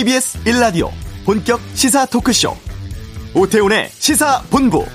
KBS 0.00 0.38
1라디오 0.44 0.88
본격 1.26 1.60
시사 1.74 2.06
토크쇼 2.06 2.56
오태훈의 3.34 3.90
시사본부 3.90 4.86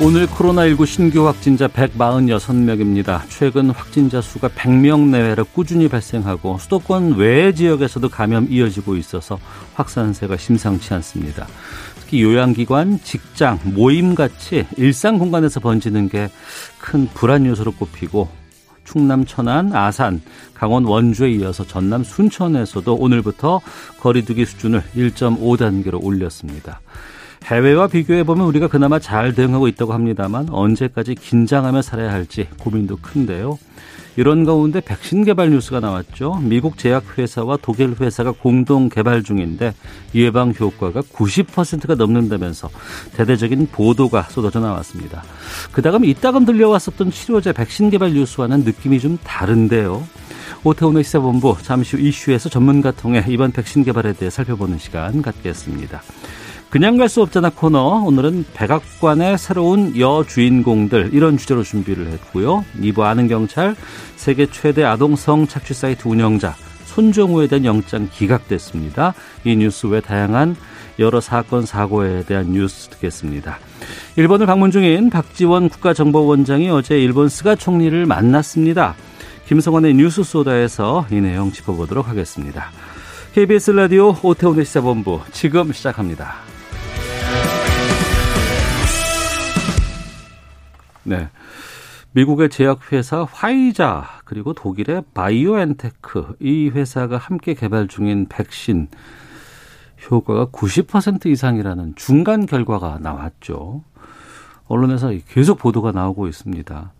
오늘 0.00 0.26
코로나19 0.26 0.86
신규 0.86 1.26
확진자 1.26 1.66
146명입니다. 1.66 3.22
최근 3.30 3.70
확진자 3.70 4.20
수가 4.20 4.48
100명 4.48 5.08
내외로 5.08 5.44
꾸준히 5.44 5.88
발생하고 5.88 6.58
수도권 6.58 7.16
외 7.16 7.52
지역에서도 7.52 8.08
감염 8.10 8.46
이어지고 8.50 8.96
있어서 8.96 9.40
확산세가 9.74 10.36
심상치 10.36 10.92
않습니다. 10.94 11.46
특히 12.08 12.22
요양기관, 12.22 13.00
직장, 13.02 13.58
모임 13.64 14.14
같이 14.14 14.66
일상 14.78 15.18
공간에서 15.18 15.60
번지는 15.60 16.08
게 16.08 16.30
큰 16.80 17.06
불안 17.08 17.44
요소로 17.44 17.72
꼽히고 17.72 18.28
충남 18.84 19.26
천안, 19.26 19.74
아산, 19.74 20.22
강원 20.54 20.86
원주에 20.86 21.30
이어서 21.32 21.66
전남 21.66 22.02
순천에서도 22.02 22.94
오늘부터 22.94 23.60
거리두기 24.00 24.46
수준을 24.46 24.82
1.5단계로 24.96 26.02
올렸습니다. 26.02 26.80
해외와 27.44 27.88
비교해보면 27.88 28.46
우리가 28.46 28.68
그나마 28.68 28.98
잘 28.98 29.34
대응하고 29.34 29.68
있다고 29.68 29.92
합니다만 29.92 30.48
언제까지 30.48 31.14
긴장하며 31.14 31.82
살아야 31.82 32.10
할지 32.10 32.48
고민도 32.58 32.96
큰데요. 33.02 33.58
이런 34.18 34.44
가운데 34.44 34.80
백신 34.80 35.24
개발 35.24 35.50
뉴스가 35.50 35.78
나왔죠. 35.78 36.40
미국 36.42 36.76
제약회사와 36.76 37.58
독일 37.62 37.94
회사가 38.00 38.32
공동 38.32 38.88
개발 38.88 39.22
중인데 39.22 39.74
예방 40.16 40.52
효과가 40.58 41.02
90%가 41.02 41.94
넘는다면서 41.94 42.68
대대적인 43.14 43.68
보도가 43.70 44.22
쏟아져 44.24 44.58
나왔습니다. 44.58 45.22
그다음 45.70 46.04
이따금 46.04 46.44
들려왔었던 46.46 47.12
치료제 47.12 47.52
백신 47.52 47.90
개발 47.90 48.12
뉴스와는 48.12 48.64
느낌이 48.64 48.98
좀 48.98 49.18
다른데요. 49.22 50.02
오태훈의 50.64 51.04
시사본부 51.04 51.58
잠시 51.62 51.94
후 51.94 52.02
이슈에서 52.02 52.48
전문가 52.48 52.90
통해 52.90 53.24
이번 53.28 53.52
백신 53.52 53.84
개발에 53.84 54.14
대해 54.14 54.30
살펴보는 54.30 54.78
시간 54.78 55.22
갖겠습니다. 55.22 56.02
그냥 56.70 56.98
갈 56.98 57.08
수 57.08 57.22
없잖아 57.22 57.48
코너 57.48 58.02
오늘은 58.04 58.44
백악관의 58.52 59.38
새로운 59.38 59.98
여주인공들 59.98 61.10
이런 61.14 61.38
주제로 61.38 61.62
준비를 61.62 62.08
했고요. 62.08 62.64
2부 62.78 63.00
아는 63.00 63.26
경찰 63.26 63.74
세계 64.16 64.44
최대 64.44 64.84
아동성 64.84 65.46
착취 65.46 65.72
사이트 65.72 66.06
운영자 66.06 66.54
손정우에 66.84 67.46
대한 67.46 67.64
영장 67.64 68.08
기각됐습니다. 68.12 69.14
이 69.44 69.56
뉴스 69.56 69.86
외 69.86 70.02
다양한 70.02 70.56
여러 70.98 71.22
사건 71.22 71.64
사고에 71.64 72.24
대한 72.24 72.52
뉴스 72.52 72.88
듣겠습니다. 72.88 73.58
일본을 74.16 74.44
방문 74.46 74.70
중인 74.70 75.08
박지원 75.08 75.70
국가정보원장이 75.70 76.68
어제 76.68 76.98
일본 77.00 77.30
스가 77.30 77.54
총리를 77.54 78.04
만났습니다. 78.04 78.94
김성원의 79.46 79.94
뉴스 79.94 80.22
소다에서 80.22 81.06
이 81.10 81.14
내용 81.14 81.50
짚어보도록 81.50 82.08
하겠습니다. 82.08 82.70
KBS 83.34 83.70
라디오 83.70 84.14
오태훈의 84.22 84.66
시사본부 84.66 85.20
지금 85.32 85.72
시작합니다. 85.72 86.57
네. 91.08 91.28
미국의 92.12 92.48
제약회사 92.48 93.26
화이자 93.30 94.20
그리고 94.24 94.52
독일의 94.52 95.04
바이오엔테크 95.14 96.36
이 96.40 96.68
회사가 96.68 97.16
함께 97.16 97.54
개발 97.54 97.86
중인 97.86 98.26
백신 98.28 98.88
효과가 100.10 100.46
90% 100.46 101.26
이상이라는 101.26 101.94
중간 101.96 102.46
결과가 102.46 102.98
나왔죠. 103.00 103.82
언론에서 104.66 105.12
계속 105.28 105.58
보도가 105.58 105.92
나오고 105.92 106.28
있습니다. 106.28 106.92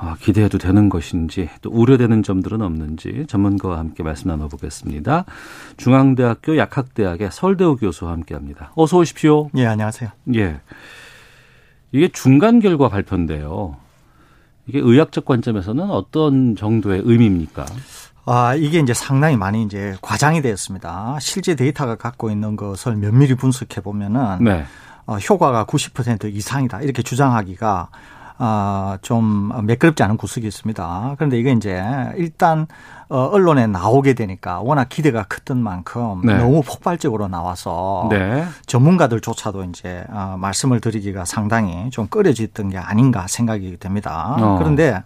아, 0.00 0.16
기대해도 0.20 0.58
되는 0.58 0.88
것인지 0.88 1.50
또 1.60 1.70
우려되는 1.70 2.22
점들은 2.22 2.62
없는지 2.62 3.24
전문가와 3.26 3.78
함께 3.78 4.04
말씀 4.04 4.28
나눠보겠습니다. 4.28 5.24
중앙대학교 5.76 6.56
약학대학의 6.56 7.30
설대우 7.32 7.76
교수와 7.76 8.12
함께합니다. 8.12 8.72
어서 8.76 8.98
오십시오. 8.98 9.50
예, 9.56 9.66
안녕하세요. 9.66 10.10
예. 10.36 10.60
이게 11.92 12.08
중간 12.08 12.60
결과 12.60 12.88
발표인데요. 12.88 13.76
이게 14.66 14.78
의학적 14.78 15.24
관점에서는 15.24 15.90
어떤 15.90 16.54
정도의 16.56 17.02
의미입니까? 17.04 17.64
아, 18.26 18.54
이게 18.54 18.78
이제 18.78 18.92
상당히 18.92 19.38
많이 19.38 19.62
이제 19.62 19.96
과장이 20.02 20.42
되었습니다. 20.42 21.16
실제 21.20 21.54
데이터가 21.54 21.96
갖고 21.96 22.30
있는 22.30 22.56
것을 22.56 22.96
면밀히 22.96 23.34
분석해 23.34 23.80
보면은 23.80 24.44
네. 24.44 24.64
어, 25.06 25.16
효과가 25.16 25.64
90% 25.64 26.34
이상이다. 26.34 26.82
이렇게 26.82 27.02
주장하기가 27.02 27.88
아, 28.36 28.98
좀 29.00 29.50
매끄럽지 29.64 30.02
않은 30.02 30.18
구석이 30.18 30.46
있습니다. 30.46 31.14
그런데 31.16 31.38
이게 31.38 31.52
이제 31.52 31.82
일단 32.16 32.66
어, 33.10 33.30
언론에 33.32 33.66
나오게 33.66 34.12
되니까 34.12 34.60
워낙 34.60 34.88
기대가 34.88 35.24
컸던 35.24 35.56
만큼 35.56 36.20
네. 36.24 36.36
너무 36.36 36.62
폭발적으로 36.62 37.26
나와서 37.28 38.06
네. 38.10 38.44
전문가들조차도 38.66 39.64
이제 39.64 40.04
어, 40.10 40.36
말씀을 40.38 40.80
드리기가 40.80 41.24
상당히 41.24 41.88
좀 41.90 42.06
꺼려졌던 42.08 42.68
게 42.68 42.78
아닌가 42.78 43.26
생각이 43.26 43.78
됩니다. 43.78 44.36
어. 44.38 44.58
그런데 44.58 45.02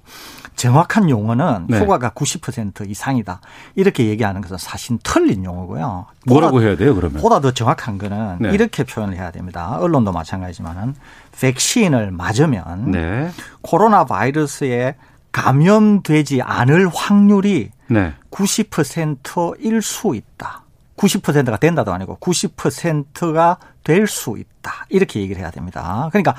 정확한 0.57 1.11
용어는 1.11 1.67
네. 1.69 1.79
효과가 1.79 2.11
90% 2.11 2.89
이상이다. 2.89 3.41
이렇게 3.77 4.07
얘기하는 4.07 4.41
것은 4.41 4.59
사실 4.59 4.99
틀린 5.03 5.45
용어고요. 5.45 6.07
뭐라고 6.27 6.55
보다, 6.55 6.67
해야 6.67 6.77
돼요, 6.77 6.95
그러면? 6.95 7.23
보다 7.23 7.41
더 7.41 7.53
정확한 7.53 7.99
거는 7.99 8.39
네. 8.41 8.51
이렇게 8.51 8.83
표현을 8.85 9.15
해야 9.17 9.31
됩니다. 9.31 9.79
언론도 9.79 10.13
마찬가지지만은 10.13 10.95
백신을 11.41 12.11
맞으면 12.11 12.91
네. 12.91 13.31
코로나 13.63 14.05
바이러스에 14.05 14.97
감염되지 15.33 16.43
않을 16.43 16.89
확률이 16.89 17.71
네. 17.89 18.13
90%일 18.31 19.83
수 19.83 20.15
있다. 20.15 20.63
90%가 20.97 21.57
된다도 21.57 21.93
아니고 21.93 22.19
90%가 22.21 23.59
될 23.85 24.07
수 24.07 24.37
있다. 24.39 24.87
이렇게 24.91 25.21
얘기를 25.21 25.43
해야 25.43 25.51
됩니다. 25.51 26.09
그러니까 26.13 26.35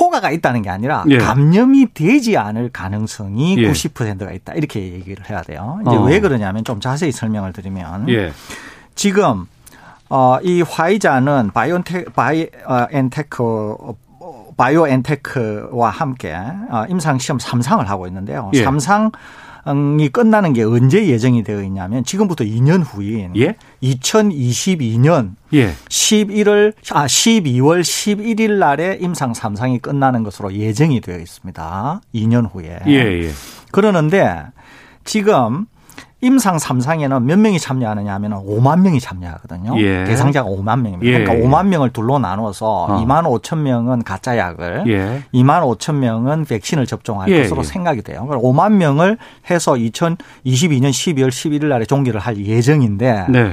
효과가 0.00 0.30
있다는 0.30 0.62
게 0.62 0.70
아니라 0.70 1.04
예. 1.10 1.18
감염이 1.18 1.88
되지 1.92 2.38
않을 2.38 2.70
가능성이 2.70 3.58
예. 3.58 3.70
90%가 3.70 4.32
있다. 4.32 4.54
이렇게 4.54 4.80
얘기를 4.80 5.28
해야 5.28 5.42
돼요. 5.42 5.78
이제 5.86 5.94
어. 5.94 6.02
왜 6.04 6.20
그러냐면 6.20 6.64
좀 6.64 6.80
자세히 6.80 7.12
설명을 7.12 7.52
드리면 7.52 8.08
예. 8.08 8.32
지금 8.94 9.46
어, 10.08 10.38
이 10.42 10.62
화이자는 10.62 11.50
바이온테, 11.52 12.04
바이엔테크 12.14 13.76
바이오엔테크와 14.56 15.90
함께 15.90 16.34
어, 16.34 16.84
임상 16.88 17.18
시험 17.18 17.38
3상을 17.38 17.84
하고 17.84 18.06
있는데요. 18.06 18.50
예. 18.54 18.64
3상이 18.64 20.08
끝나는 20.10 20.52
게 20.52 20.62
언제 20.62 21.06
예정이 21.06 21.42
되어 21.42 21.62
있냐면 21.62 22.04
지금부터 22.04 22.44
2년 22.44 22.82
후인 22.84 23.32
예? 23.36 23.56
2022년 23.82 25.36
예. 25.54 25.72
11월 25.88 26.74
아 26.92 27.06
12월 27.06 27.80
11일 27.80 28.58
날에 28.58 28.98
임상 29.00 29.32
3상이 29.32 29.80
끝나는 29.80 30.22
것으로 30.22 30.52
예정이 30.52 31.00
되어 31.00 31.18
있습니다. 31.18 32.00
2년 32.14 32.50
후에. 32.52 32.80
예, 32.86 33.22
예. 33.22 33.30
그러는데 33.72 34.44
지금 35.04 35.66
임상 36.24 36.56
3상에는 36.56 37.22
몇 37.22 37.38
명이 37.38 37.58
참여하느냐 37.58 38.14
하면 38.14 38.32
5만 38.46 38.80
명이 38.80 38.98
참여하거든요. 38.98 39.78
예. 39.78 40.04
대상자가 40.04 40.48
5만 40.48 40.80
명입니다. 40.80 41.04
예. 41.04 41.22
그러니까 41.22 41.46
5만 41.46 41.66
명을 41.66 41.90
둘로 41.90 42.18
나누어서 42.18 42.84
어. 42.84 43.04
2만 43.04 43.24
5천 43.24 43.58
명은 43.58 44.04
가짜 44.04 44.38
약을 44.38 44.84
예. 44.86 45.22
2만 45.34 45.62
5천 45.62 45.96
명은 45.96 46.46
백신을 46.46 46.86
접종할 46.86 47.28
예. 47.28 47.42
것으로 47.42 47.62
생각이 47.62 48.00
돼요. 48.00 48.24
그러니까 48.26 48.48
5만 48.48 48.72
명을 48.72 49.18
해서 49.50 49.74
2022년 49.74 50.88
12월 50.90 51.28
11일 51.28 51.66
날에 51.66 51.84
종기를 51.84 52.18
할 52.18 52.38
예정인데 52.38 53.26
네. 53.28 53.52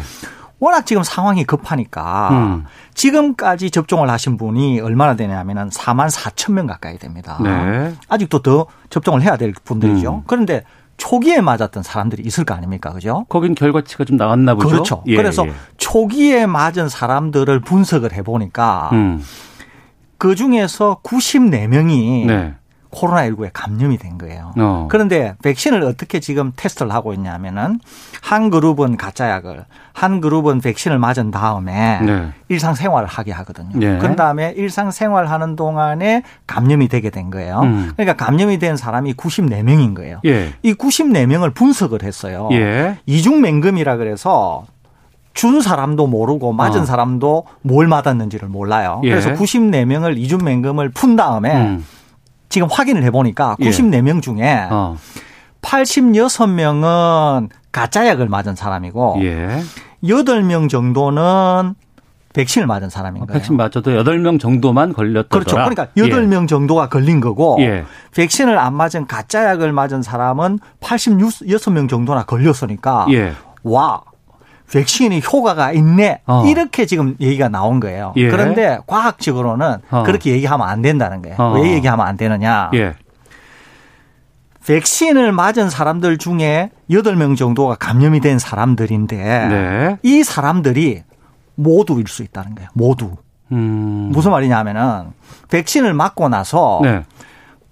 워낙 0.61 0.85
지금 0.85 1.03
상황이 1.03 1.43
급하니까 1.43 2.29
음. 2.31 2.65
지금까지 2.93 3.71
접종을 3.71 4.09
하신 4.11 4.37
분이 4.37 4.79
얼마나 4.79 5.15
되냐면은 5.15 5.69
4만 5.69 6.09
4천 6.09 6.53
명 6.53 6.67
가까이 6.67 6.97
됩니다. 6.97 7.37
네. 7.43 7.93
아직도 8.07 8.43
더 8.43 8.67
접종을 8.89 9.23
해야 9.23 9.35
될 9.35 9.53
분들이죠. 9.53 10.13
음. 10.13 10.23
그런데 10.27 10.63
초기에 11.01 11.41
맞았던 11.41 11.81
사람들이 11.81 12.21
있을 12.27 12.45
거 12.45 12.53
아닙니까? 12.53 12.93
그죠? 12.93 13.25
거긴 13.27 13.55
결과치가 13.55 14.05
좀 14.05 14.17
나왔나 14.17 14.53
보죠. 14.53 14.67
그렇죠. 14.67 15.03
예, 15.07 15.15
그래서 15.15 15.47
예. 15.47 15.53
초기에 15.77 16.45
맞은 16.45 16.89
사람들을 16.89 17.59
분석을 17.61 18.13
해 18.13 18.21
보니까 18.21 18.91
음. 18.93 19.23
그 20.19 20.35
중에서 20.35 21.01
94명이 21.03 22.27
네. 22.27 22.53
코로나19에 22.91 23.49
감염이 23.53 23.97
된 23.97 24.17
거예요. 24.17 24.53
어. 24.57 24.87
그런데 24.89 25.35
백신을 25.41 25.81
어떻게 25.83 26.19
지금 26.19 26.51
테스트를 26.55 26.93
하고 26.93 27.13
있냐면은 27.13 27.79
한 28.21 28.49
그룹은 28.49 28.97
가짜 28.97 29.29
약을 29.29 29.65
한 29.93 30.21
그룹은 30.21 30.61
백신을 30.61 30.99
맞은 30.99 31.31
다음에 31.31 32.01
네. 32.01 32.29
일상생활을 32.49 33.07
하게 33.07 33.31
하거든요. 33.31 33.77
네. 33.77 33.97
그런 33.97 34.15
다음에 34.15 34.53
일상생활 34.55 35.27
하는 35.27 35.55
동안에 35.55 36.23
감염이 36.47 36.87
되게 36.87 37.09
된 37.09 37.29
거예요. 37.29 37.61
음. 37.61 37.91
그러니까 37.95 38.23
감염이 38.23 38.59
된 38.59 38.77
사람이 38.77 39.13
94명인 39.13 39.95
거예요. 39.95 40.19
예. 40.25 40.53
이 40.61 40.73
94명을 40.73 41.53
분석을 41.53 42.03
했어요. 42.03 42.49
예. 42.51 42.97
이중 43.05 43.41
맹금이라 43.41 43.97
그래서 43.97 44.65
준 45.33 45.61
사람도 45.61 46.07
모르고 46.07 46.51
맞은 46.53 46.81
어. 46.81 46.85
사람도 46.85 47.45
뭘 47.61 47.87
맞았는지를 47.87 48.49
몰라요. 48.49 49.01
예. 49.05 49.09
그래서 49.09 49.33
94명을 49.33 50.17
이중 50.17 50.43
맹금을 50.43 50.89
푼 50.89 51.15
다음에 51.15 51.55
음. 51.55 51.85
지금 52.51 52.67
확인을 52.69 53.03
해보니까 53.05 53.55
94명 53.59 54.17
예. 54.17 54.21
중에 54.21 54.67
어. 54.69 54.97
86명은 55.61 57.49
가짜약을 57.71 58.27
맞은 58.27 58.55
사람이고 58.55 59.19
예. 59.23 59.61
8명 60.03 60.69
정도는 60.69 61.75
백신을 62.33 62.65
맞은 62.67 62.89
사람인 62.89 63.25
거예요. 63.25 63.33
백신 63.37 63.57
맞아도 63.57 63.81
8명 63.81 64.39
정도만 64.39 64.93
걸렸다. 64.93 65.27
그렇죠. 65.29 65.55
그러니까 65.55 65.87
8명 65.97 66.43
예. 66.43 66.47
정도가 66.47 66.89
걸린 66.89 67.19
거고 67.19 67.57
예. 67.59 67.85
백신을 68.15 68.57
안 68.57 68.73
맞은 68.73 69.07
가짜 69.07 69.45
약을 69.45 69.71
맞은 69.71 70.01
사람은 70.01 70.59
86명 70.79 71.89
정도나 71.89 72.23
걸렸으니까 72.23 73.07
예. 73.11 73.33
와 73.63 74.01
백신이 74.71 75.21
효과가 75.21 75.73
있네. 75.73 76.21
어. 76.25 76.45
이렇게 76.47 76.85
지금 76.85 77.15
얘기가 77.19 77.49
나온 77.49 77.79
거예요. 77.79 78.13
예. 78.15 78.29
그런데 78.29 78.79
과학적으로는 78.87 79.77
어. 79.91 80.03
그렇게 80.03 80.31
얘기하면 80.31 80.67
안 80.67 80.81
된다는 80.81 81.21
거예요. 81.21 81.35
어. 81.37 81.59
왜 81.59 81.73
얘기하면 81.73 82.05
안 82.07 82.17
되느냐? 82.17 82.71
예. 82.73 82.93
백신을 84.65 85.31
맞은 85.31 85.69
사람들 85.69 86.17
중에 86.17 86.69
8명 86.89 87.35
정도가 87.35 87.75
감염이 87.75 88.19
된 88.21 88.39
사람들인데 88.39 89.17
네. 89.17 89.97
이 90.03 90.23
사람들이 90.23 91.03
모두일 91.55 92.07
수 92.07 92.23
있다는 92.23 92.55
거예요. 92.55 92.69
모두. 92.73 93.17
음. 93.51 94.09
무슨 94.13 94.31
말이냐 94.31 94.57
하면은 94.59 95.11
백신을 95.49 95.93
맞고 95.93 96.29
나서 96.29 96.79
네. 96.83 97.03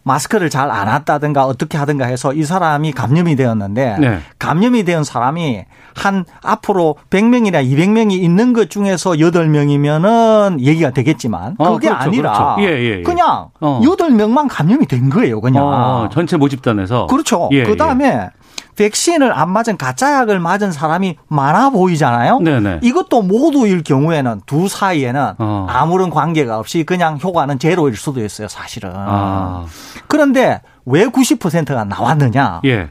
마스크를 0.03 0.49
잘 0.49 0.69
안 0.69 0.87
했다든가 0.87 1.45
어떻게 1.45 1.77
하든가 1.77 2.05
해서 2.05 2.33
이 2.33 2.43
사람이 2.43 2.91
감염이 2.93 3.35
되었는데 3.35 3.97
네. 3.99 4.19
감염이 4.37 4.83
된 4.83 5.03
사람이 5.03 5.65
한 5.95 6.25
앞으로 6.43 6.95
100명이나 7.09 7.63
200명이 7.65 8.11
있는 8.13 8.53
것 8.53 8.69
중에서 8.69 9.11
8명이면은 9.11 10.59
얘기가 10.61 10.91
되겠지만 10.91 11.55
어, 11.57 11.73
그게 11.73 11.89
어, 11.89 11.91
그렇죠, 11.91 12.09
아니라 12.09 12.55
그렇죠. 12.55 12.55
예, 12.61 12.77
예, 12.79 12.97
예. 12.99 13.01
그냥 13.01 13.47
어. 13.59 13.81
8명만 13.83 14.47
감염이 14.49 14.85
된 14.85 15.09
거예요, 15.09 15.41
그냥. 15.41 15.63
어, 15.65 16.09
전체 16.11 16.37
모집단에서. 16.37 17.07
그렇죠. 17.07 17.49
예, 17.51 17.63
그다음에 17.63 18.05
예. 18.07 18.29
백신을 18.75 19.33
안 19.33 19.51
맞은 19.51 19.77
가짜약을 19.77 20.39
맞은 20.39 20.71
사람이 20.71 21.17
많아 21.27 21.71
보이잖아요. 21.71 22.39
네네. 22.39 22.79
이것도 22.81 23.23
모두일 23.23 23.83
경우에는 23.83 24.41
두 24.45 24.69
사이에는 24.69 25.33
어. 25.37 25.67
아무런 25.69 26.09
관계가 26.09 26.57
없이 26.57 26.85
그냥 26.85 27.19
효과는 27.21 27.59
제로일 27.59 27.97
수도 27.97 28.23
있어요, 28.23 28.47
사실은. 28.47 28.91
아. 28.95 29.65
그런데 30.07 30.61
왜 30.85 31.07
90%가 31.07 31.83
나왔느냐? 31.83 32.61
예. 32.65 32.89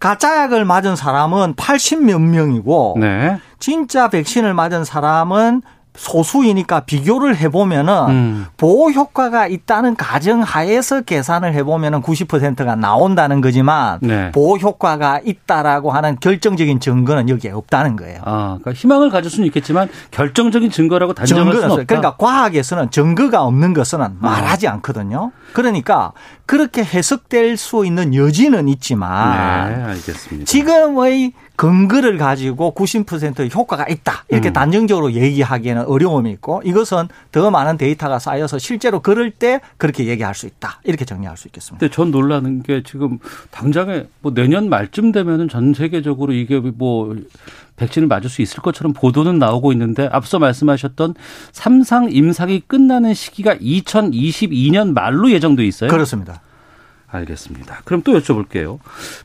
가짜약을 0.00 0.64
맞은 0.64 0.96
사람은 0.96 1.54
80 1.56 2.02
몇 2.02 2.18
명이고 2.18 2.96
네. 3.00 3.38
진짜 3.58 4.08
백신을 4.08 4.52
맞은 4.54 4.84
사람은 4.84 5.62
소수이니까 5.96 6.80
비교를 6.80 7.36
해보면은 7.36 7.94
음. 8.08 8.46
보호 8.56 8.90
효과가 8.90 9.46
있다는 9.46 9.94
가정 9.94 10.42
하에서 10.42 11.00
계산을 11.02 11.54
해보면은 11.54 12.02
90%가 12.02 12.74
나온다는 12.74 13.40
거지만 13.40 14.00
네. 14.02 14.32
보호 14.32 14.56
효과가 14.56 15.20
있다라고 15.24 15.92
하는 15.92 16.16
결정적인 16.18 16.80
증거는 16.80 17.28
여기에 17.28 17.52
없다는 17.52 17.94
거예요. 17.96 18.20
아, 18.24 18.58
그러니까 18.60 18.72
희망을 18.72 19.10
가질 19.10 19.30
수는 19.30 19.46
있겠지만 19.46 19.88
결정적인 20.10 20.70
증거라고 20.70 21.14
단정할 21.14 21.54
수는 21.54 21.70
없다. 21.70 21.84
그러니까 21.84 22.16
과학에서는 22.16 22.90
증거가 22.90 23.44
없는 23.44 23.72
것은 23.72 24.00
말하지 24.18 24.66
않거든요. 24.66 25.30
그러니까 25.52 26.12
그렇게 26.46 26.82
해석될 26.82 27.56
수 27.56 27.86
있는 27.86 28.14
여지는 28.14 28.68
있지만 28.68 29.72
네, 29.72 29.82
알겠습니다. 29.84 30.44
지금의 30.44 31.32
근거를 31.56 32.18
가지고 32.18 32.74
90%의 32.74 33.50
효과가 33.54 33.86
있다. 33.88 34.24
이렇게 34.28 34.50
음. 34.50 34.52
단정적으로 34.52 35.12
얘기하기에는 35.12 35.86
어려움이 35.86 36.30
있고 36.32 36.62
이것은 36.64 37.08
더 37.30 37.50
많은 37.50 37.76
데이터가 37.76 38.18
쌓여서 38.18 38.58
실제로 38.58 39.00
그럴 39.00 39.30
때 39.30 39.60
그렇게 39.76 40.06
얘기할 40.06 40.34
수 40.34 40.46
있다. 40.46 40.80
이렇게 40.84 41.04
정리할 41.04 41.36
수 41.36 41.48
있겠습니다. 41.48 41.78
근데 41.78 41.94
전 41.94 42.10
놀라는 42.10 42.62
게 42.62 42.82
지금 42.82 43.18
당장에 43.50 44.06
뭐 44.20 44.34
내년 44.34 44.68
말쯤 44.68 45.12
되면은 45.12 45.48
전 45.48 45.74
세계적으로 45.74 46.32
이게 46.32 46.58
뭐 46.58 47.16
백신을 47.76 48.08
맞을 48.08 48.30
수 48.30 48.42
있을 48.42 48.60
것처럼 48.60 48.92
보도는 48.92 49.38
나오고 49.38 49.72
있는데 49.72 50.08
앞서 50.10 50.38
말씀하셨던 50.38 51.14
삼상 51.52 52.10
임상이 52.10 52.62
끝나는 52.66 53.14
시기가 53.14 53.56
2022년 53.56 54.92
말로 54.92 55.30
예정돼 55.30 55.64
있어요. 55.64 55.90
그렇습니다. 55.90 56.40
알겠습니다. 57.18 57.82
그럼 57.84 58.02
또 58.02 58.12
여쭤볼게요. 58.18 58.78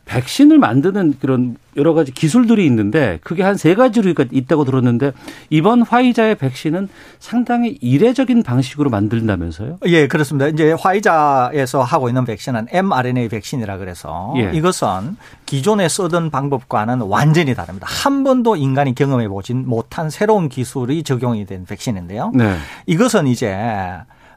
백신을 0.05 0.57
만드는 0.57 1.15
그런 1.21 1.57
여러 1.77 1.93
가지 1.93 2.11
기술들이 2.11 2.65
있는데 2.65 3.19
그게 3.23 3.43
한 3.43 3.55
세 3.55 3.75
가지로 3.75 4.13
있다고 4.31 4.63
들었는데 4.65 5.11
이번 5.49 5.81
화이자의 5.81 6.35
백신은 6.35 6.87
상당히 7.19 7.77
이례적인 7.81 8.43
방식으로 8.43 8.89
만든다면서요? 8.89 9.77
예, 9.87 10.07
그렇습니다. 10.07 10.47
이제 10.47 10.71
화이자에서 10.71 11.83
하고 11.83 12.07
있는 12.09 12.23
백신은 12.25 12.67
mRNA 12.71 13.27
백신이라 13.29 13.77
그래서 13.77 14.33
예. 14.37 14.51
이것은 14.53 15.17
기존에 15.45 15.89
쓰던 15.89 16.29
방법과는 16.31 17.01
완전히 17.01 17.53
다릅니다. 17.53 17.85
한 17.89 18.23
번도 18.23 18.55
인간이 18.55 18.95
경험해 18.95 19.27
보진 19.27 19.67
못한 19.67 20.09
새로운 20.09 20.47
기술이 20.47 21.03
적용이 21.03 21.45
된 21.45 21.65
백신인데요. 21.65 22.31
네. 22.33 22.55
이것은 22.85 23.27
이제 23.27 23.57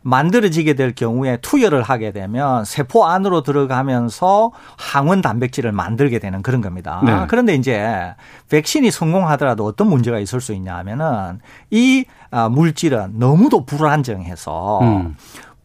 만들어지게 0.03 0.75
될 0.75 0.95
경우에 0.95 1.39
투여를 1.39 1.83
하게 1.83 2.13
되면 2.13 2.65
세포 2.65 3.07
안으로 3.07 3.43
들어가면서 3.43 4.53
항원 4.77 5.23
단백질을 5.23 5.73
만들게 5.73 6.19
되는 6.19 6.43
그런 6.43 6.61
겁니다. 6.61 7.01
네. 7.05 7.25
그런데 7.29 7.55
이제 7.55 8.15
백신이 8.51 8.91
성공하더라도 8.91 9.65
어떤 9.65 9.89
문제가 9.89 10.19
있을 10.19 10.41
수 10.41 10.53
있냐 10.53 10.77
하면은 10.77 11.41
이 11.71 12.05
아, 12.31 12.49
물질은 12.49 13.19
너무도 13.19 13.65
불안정해서 13.65 14.81
음. 14.81 15.17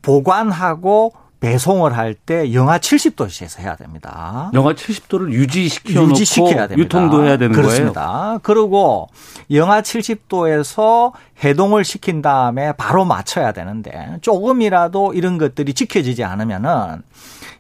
보관하고 0.01 1.13
배송을 1.39 1.95
할 1.95 2.15
때 2.15 2.51
영하 2.53 2.79
70도씨에서 2.79 3.59
해야 3.59 3.75
됩니다. 3.75 4.49
영하 4.53 4.73
70도를 4.73 5.31
유지시켜 5.31 6.03
유지시켜야 6.03 6.67
됩니다. 6.67 6.77
유통도 6.77 7.23
해야 7.23 7.37
되는 7.37 7.55
그렇습니다. 7.55 8.05
거예요. 8.07 8.39
그리고 8.43 9.07
영하 9.51 9.81
70도에서 9.81 11.13
해동을 11.43 11.83
시킨 11.83 12.21
다음에 12.21 12.71
바로 12.73 13.05
맞춰야 13.05 13.51
되는데 13.51 14.17
조금이라도 14.21 15.13
이런 15.13 15.37
것들이 15.37 15.73
지켜지지 15.73 16.23
않으면은 16.23 17.03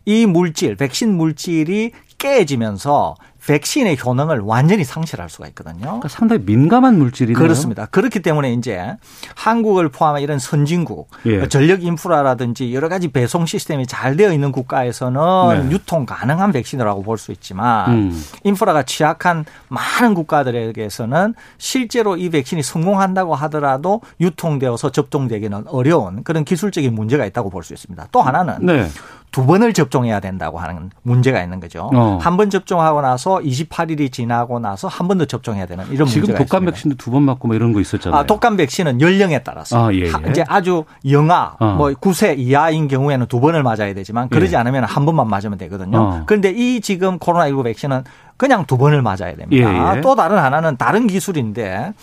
이 0.05 0.25
물질, 0.25 0.75
백신 0.75 1.15
물질이 1.15 1.91
깨지면서 2.17 3.15
백신의 3.47 3.97
효능을 4.03 4.41
완전히 4.41 4.83
상실할 4.83 5.29
수가 5.29 5.47
있거든요. 5.47 5.79
그러니까 5.79 6.09
상당히 6.09 6.43
민감한 6.45 6.97
물질이네요. 6.97 7.41
그렇습니다. 7.41 7.85
그렇기 7.87 8.21
때문에 8.21 8.51
이제 8.53 8.95
한국을 9.35 9.87
포함한 9.89 10.21
이런 10.21 10.37
선진국, 10.37 11.09
예. 11.25 11.47
전력 11.47 11.81
인프라라든지 11.83 12.73
여러 12.73 12.89
가지 12.89 13.07
배송 13.07 13.45
시스템이 13.45 13.87
잘 13.87 14.17
되어 14.17 14.33
있는 14.33 14.51
국가에서는 14.51 15.69
네. 15.69 15.71
유통 15.71 16.05
가능한 16.05 16.51
백신이라고 16.51 17.03
볼 17.03 17.17
수 17.17 17.31
있지만 17.31 17.91
음. 17.91 18.23
인프라가 18.43 18.83
취약한 18.83 19.43
많은 19.69 20.13
국가들에게서는 20.13 21.33
실제로 21.57 22.15
이 22.17 22.29
백신이 22.29 22.61
성공한다고 22.61 23.33
하더라도 23.33 24.01
유통되어서 24.19 24.91
접종되기는 24.91 25.67
어려운 25.67 26.23
그런 26.23 26.43
기술적인 26.45 26.93
문제가 26.93 27.25
있다고 27.25 27.49
볼 27.49 27.63
수 27.63 27.73
있습니다. 27.73 28.07
또 28.11 28.21
하나는 28.21 28.57
네. 28.65 28.87
두 29.31 29.45
번을 29.45 29.73
접종해야 29.73 30.19
된다고 30.19 30.57
하는 30.57 30.89
문제가 31.03 31.43
있는 31.43 31.59
거죠. 31.59 31.89
어. 31.93 32.17
한번 32.21 32.49
접종하고 32.49 33.01
나서 33.01 33.37
28일이 33.39 34.11
지나고 34.11 34.59
나서 34.59 34.87
한 34.87 35.07
번 35.07 35.17
더 35.19 35.25
접종해야 35.25 35.65
되는 35.67 35.85
이런 35.91 36.07
지금 36.07 36.21
문제가 36.27 36.39
독감 36.39 36.63
있습니다. 36.63 36.71
백신도 36.71 36.95
두 36.97 37.11
번 37.11 37.23
맞고 37.23 37.47
뭐 37.47 37.55
이런 37.55 37.71
거 37.73 37.79
있었잖아요. 37.81 38.19
아, 38.19 38.25
독감 38.25 38.57
백신은 38.57 38.99
연령에 39.01 39.43
따라서 39.43 39.87
아, 39.87 39.93
예, 39.93 40.05
예. 40.05 40.11
이제 40.29 40.43
아주 40.47 40.85
영아 41.09 41.55
어. 41.59 41.65
뭐 41.77 41.89
9세 41.91 42.37
이하인 42.39 42.87
경우에는 42.87 43.27
두 43.27 43.39
번을 43.39 43.63
맞아야 43.63 43.93
되지만 43.93 44.29
그러지 44.29 44.53
예. 44.53 44.57
않으면 44.57 44.83
한 44.85 45.05
번만 45.05 45.27
맞으면 45.29 45.57
되거든요. 45.59 45.97
어. 45.99 46.23
그런데 46.25 46.49
이 46.51 46.81
지금 46.81 47.19
코로나19 47.19 47.63
백신은 47.65 48.03
그냥 48.37 48.65
두 48.65 48.77
번을 48.77 49.01
맞아야 49.01 49.35
됩니다. 49.35 49.93
예, 49.93 49.97
예. 49.97 50.01
또 50.01 50.15
다른 50.15 50.37
하나는 50.37 50.77
다른 50.77 51.07
기술인데 51.07 51.93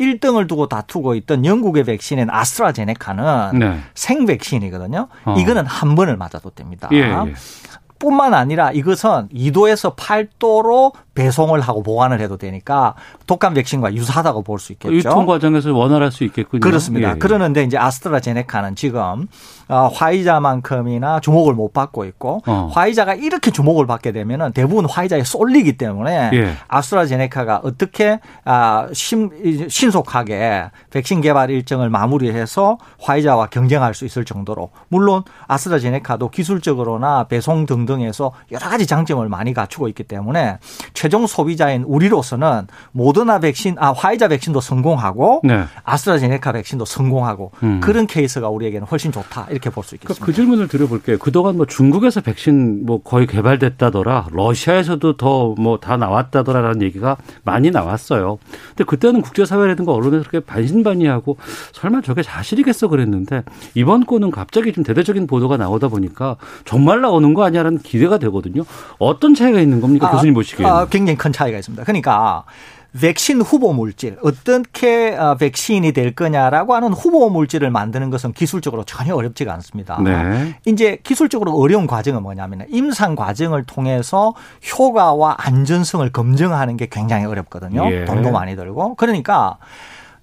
1등을 0.00 0.48
두고 0.48 0.66
다투고 0.66 1.14
있던 1.16 1.44
영국의 1.44 1.84
백신인 1.84 2.30
아스트라제네카는 2.30 3.58
네. 3.58 3.78
생백신이거든요. 3.94 5.08
어. 5.26 5.34
이거는 5.38 5.66
한 5.66 5.94
번을 5.94 6.16
맞아도 6.16 6.50
됩니다. 6.50 6.88
예, 6.92 6.98
예. 6.98 7.34
뿐만 7.98 8.34
아니라 8.34 8.72
이것은 8.72 9.28
2도에서 9.28 9.94
8도로 9.94 10.92
배송을 11.14 11.60
하고 11.60 11.82
보관을 11.82 12.20
해도 12.20 12.36
되니까 12.36 12.94
독감 13.26 13.54
백신과 13.54 13.94
유사하다고 13.94 14.42
볼 14.42 14.58
수 14.58 14.72
있겠죠. 14.72 14.94
유통 14.94 15.26
과정에서 15.26 15.72
원활할 15.72 16.10
수 16.12 16.24
있겠군요. 16.24 16.60
그렇습니다. 16.60 17.08
예, 17.08 17.12
예. 17.14 17.18
그러는데 17.18 17.64
이제 17.64 17.76
아스트라제네카는 17.76 18.76
지금 18.76 19.26
어, 19.68 19.88
화이자만큼이나 19.92 21.20
주목을 21.20 21.54
못 21.54 21.72
받고 21.72 22.04
있고 22.06 22.42
어. 22.46 22.70
화이자가 22.72 23.14
이렇게 23.14 23.50
주목을 23.50 23.86
받게 23.86 24.12
되면은 24.12 24.52
대부분 24.52 24.86
화이자에 24.86 25.24
쏠리기 25.24 25.76
때문에 25.76 26.30
예. 26.32 26.54
아스트라제네카가 26.68 27.60
어떻게 27.64 28.20
아, 28.44 28.88
신속하게 28.92 30.70
백신 30.90 31.20
개발 31.20 31.50
일정을 31.50 31.90
마무리해서 31.90 32.78
화이자와 33.00 33.46
경쟁할 33.46 33.94
수 33.94 34.04
있을 34.04 34.24
정도로 34.24 34.70
물론 34.88 35.22
아스트라제네카도 35.46 36.30
기술적으로나 36.30 37.24
배송 37.24 37.66
등등 37.66 37.82
등등해서 37.92 38.32
여러 38.52 38.68
가지 38.68 38.86
장점을 38.86 39.26
많이 39.28 39.52
갖추고 39.52 39.88
있기 39.88 40.04
때문에 40.04 40.58
최종 41.02 41.26
소비자인 41.26 41.82
우리로서는 41.82 42.68
모더나 42.92 43.40
백신, 43.40 43.74
아 43.80 43.90
화이자 43.90 44.28
백신도 44.28 44.60
성공하고 44.60 45.40
네. 45.42 45.64
아스트라제네카 45.82 46.52
백신도 46.52 46.84
성공하고 46.84 47.50
음. 47.64 47.80
그런 47.80 48.06
케이스가 48.06 48.48
우리에게는 48.48 48.86
훨씬 48.86 49.10
좋다 49.10 49.48
이렇게 49.50 49.68
볼 49.68 49.82
수 49.82 49.96
있겠습니다. 49.96 50.14
그러니까 50.14 50.24
그 50.26 50.32
질문을 50.32 50.68
드려볼게요. 50.68 51.18
그동안 51.18 51.56
뭐 51.56 51.66
중국에서 51.66 52.20
백신 52.20 52.86
뭐 52.86 53.02
거의 53.02 53.26
개발됐다더라, 53.26 54.28
러시아에서도 54.30 55.16
더 55.16 55.54
뭐 55.58 55.78
다 55.80 55.96
나왔다더라라는 55.96 56.82
얘기가 56.82 57.16
많이 57.42 57.72
나왔어요. 57.72 58.38
근데 58.68 58.84
그때는 58.84 59.22
국제사회라든가 59.22 59.90
언론에서 59.92 60.28
그렇게 60.30 60.46
반신반의하고 60.46 61.36
설마 61.72 62.02
저게 62.02 62.22
사실이겠어 62.22 62.86
그랬는데 62.86 63.42
이번 63.74 64.06
건은 64.06 64.30
갑자기 64.30 64.72
좀 64.72 64.84
대대적인 64.84 65.26
보도가 65.26 65.56
나오다 65.56 65.88
보니까 65.88 66.36
정말 66.64 67.00
나오는 67.00 67.34
거 67.34 67.42
아니야라는 67.44 67.78
기대가 67.78 68.18
되거든요. 68.18 68.62
어떤 69.00 69.34
차이가 69.34 69.58
있는 69.58 69.80
겁니까 69.80 70.06
아, 70.06 70.12
교수님 70.12 70.34
보시기에는? 70.34 70.72
아, 70.72 70.86
굉장히 70.92 71.16
큰 71.16 71.32
차이가 71.32 71.56
있습니다. 71.58 71.84
그러니까 71.84 72.44
백신 73.00 73.40
후보 73.40 73.72
물질 73.72 74.18
어떻게 74.22 75.16
어, 75.16 75.36
백신이 75.36 75.92
될 75.92 76.14
거냐라고 76.14 76.74
하는 76.74 76.92
후보 76.92 77.30
물질을 77.30 77.70
만드는 77.70 78.10
것은 78.10 78.34
기술적으로 78.34 78.84
전혀 78.84 79.14
어렵지가 79.14 79.50
않습니다. 79.54 79.98
네. 80.02 80.54
이제 80.66 80.98
기술적으로 81.02 81.52
어려운 81.52 81.86
과정은 81.86 82.22
뭐냐면 82.22 82.66
임상 82.68 83.14
과정을 83.16 83.64
통해서 83.64 84.34
효과와 84.70 85.36
안전성을 85.38 86.06
검증하는 86.12 86.76
게 86.76 86.86
굉장히 86.90 87.24
어렵거든요. 87.24 87.90
예. 87.90 88.04
돈도 88.04 88.30
많이 88.30 88.54
들고 88.54 88.96
그러니까 88.96 89.56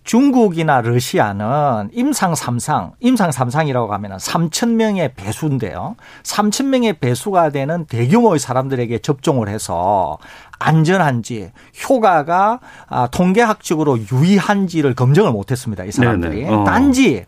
중국이나 0.09 0.81
러시아는 0.81 1.91
임상 1.93 2.33
3상, 2.33 2.93
임상 2.99 3.29
3상이라고 3.29 3.89
하면 3.89 4.17
3천 4.17 4.69
명의 4.69 5.13
배수인데요. 5.13 5.97
3천 6.23 6.65
명의 6.65 6.93
배수가 6.93 7.51
되는 7.51 7.85
대규모의 7.85 8.39
사람들에게 8.39 8.97
접종을 8.97 9.49
해서 9.49 10.17
안전한지 10.57 11.51
효과가 11.87 12.59
아, 12.87 13.07
통계학적으로 13.11 13.99
유의한지를 14.11 14.95
검증을 14.95 15.31
못했습니다. 15.31 15.83
이 15.83 15.91
사람들이 15.91 16.47
어. 16.49 16.63
단지 16.63 17.25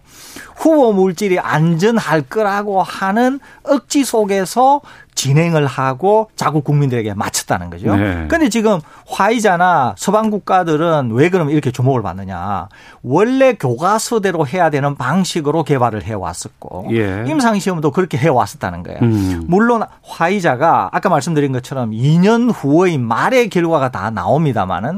후보 0.56 0.92
물질이 0.92 1.38
안전할 1.38 2.24
거라고 2.24 2.82
하는 2.82 3.40
억지 3.62 4.04
속에서 4.04 4.82
진행을 5.22 5.68
하고 5.68 6.32
자국 6.36 6.64
국민들에게 6.64 7.14
맞췄다는 7.14 7.70
거죠. 7.70 7.96
네. 7.96 8.26
근데 8.28 8.50
지금 8.50 8.80
화이자나 9.08 9.94
서방 9.96 10.32
국가들은 10.32 11.12
왜 11.12 11.30
그러면 11.30 11.54
이렇게 11.54 11.70
주목을 11.70 12.02
받느냐. 12.02 12.68
원래 13.04 13.54
교과서대로 13.54 14.48
해야 14.48 14.72
되는 14.72 14.96
방식으로 14.96 15.64
개발을 15.64 16.06
해 16.06 16.14
왔었고 16.14 16.88
예. 16.92 17.26
임상 17.28 17.60
시험도 17.60 17.92
그렇게 17.92 18.18
해 18.18 18.30
왔었다는 18.30 18.82
거예요. 18.82 19.00
음. 19.04 19.44
물론 19.46 19.84
화이자가 20.02 20.90
아까 20.92 21.10
말씀드린 21.10 21.52
것처럼 21.52 21.92
2년 21.92 22.52
후의 22.52 22.98
말의 22.98 23.50
결과가 23.50 23.92
다 23.92 24.10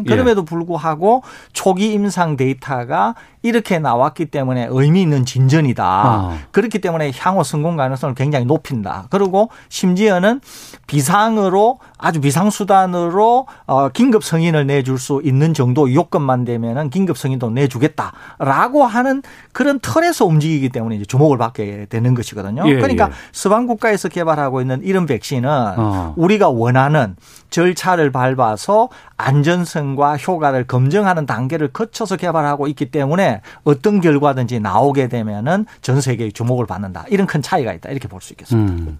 그럼에도 0.08 0.42
예. 0.42 0.46
불구하고 0.46 1.24
초기 1.51 1.92
임상 1.92 2.38
데이터가 2.38 3.15
이렇게 3.42 3.77
나왔기 3.77 4.27
때문에 4.27 4.68
의미 4.72 5.01
있는 5.01 5.25
진전이다. 5.25 5.84
아. 5.86 6.38
그렇기 6.51 6.80
때문에 6.80 7.12
향후 7.18 7.44
성공 7.44 7.75
가능성을 7.75 8.15
굉장히 8.15 8.46
높인다. 8.46 9.08
그리고 9.10 9.50
심지어 9.68 10.12
는 10.20 10.41
비상으로 10.88 11.79
아주 11.98 12.22
비상수단으로 12.22 13.48
어, 13.65 13.89
긴급 13.89 14.24
승인을 14.24 14.67
내줄 14.67 15.00
수 15.00 15.22
있는 15.24 15.53
정도 15.53 15.93
요건만 15.93 16.46
되면은 16.46 16.89
긴급 16.89 17.17
승인도 17.17 17.50
내주겠다라고 17.50 18.84
하는 18.84 19.24
그런 19.53 19.79
틀에서 19.79 20.25
움직이기 20.25 20.70
때문에 20.70 20.96
이제 20.98 21.05
주목을 21.05 21.38
받게 21.38 21.88
되는 21.89 22.13
것이거든요. 22.13 22.63
예, 22.67 22.75
그러니까 22.75 23.08
예. 23.10 23.13
서방 23.32 23.67
국가에서 23.67 24.10
개발하고 24.10 24.62
있는 24.62 24.82
이런 24.84 25.05
백신은 25.05 25.50
어. 25.50 26.13
우리가 26.17 26.50
원하는 26.50 27.15
절차를 27.50 28.12
밟아서 28.12 28.89
안전성과 29.17 30.17
효과를 30.17 30.65
검증하는 30.65 31.25
단계를 31.25 31.70
거쳐서 31.70 32.17
개발하고 32.17 32.67
있기 32.67 32.91
때문에 32.91 33.41
어떤 33.63 34.01
결과든지 34.01 34.60
나오게 34.60 35.08
되면은 35.08 35.65
전 35.82 36.01
세계의 36.01 36.34
주목을 36.34 36.65
받는다. 36.65 37.05
이런 37.10 37.27
큰 37.27 37.41
차이가 37.41 37.74
있다. 37.74 37.89
이렇게 37.89 38.08
볼 38.08 38.24
수 38.24 38.34
있겠습니다. 38.34 38.74
음. 38.74 38.98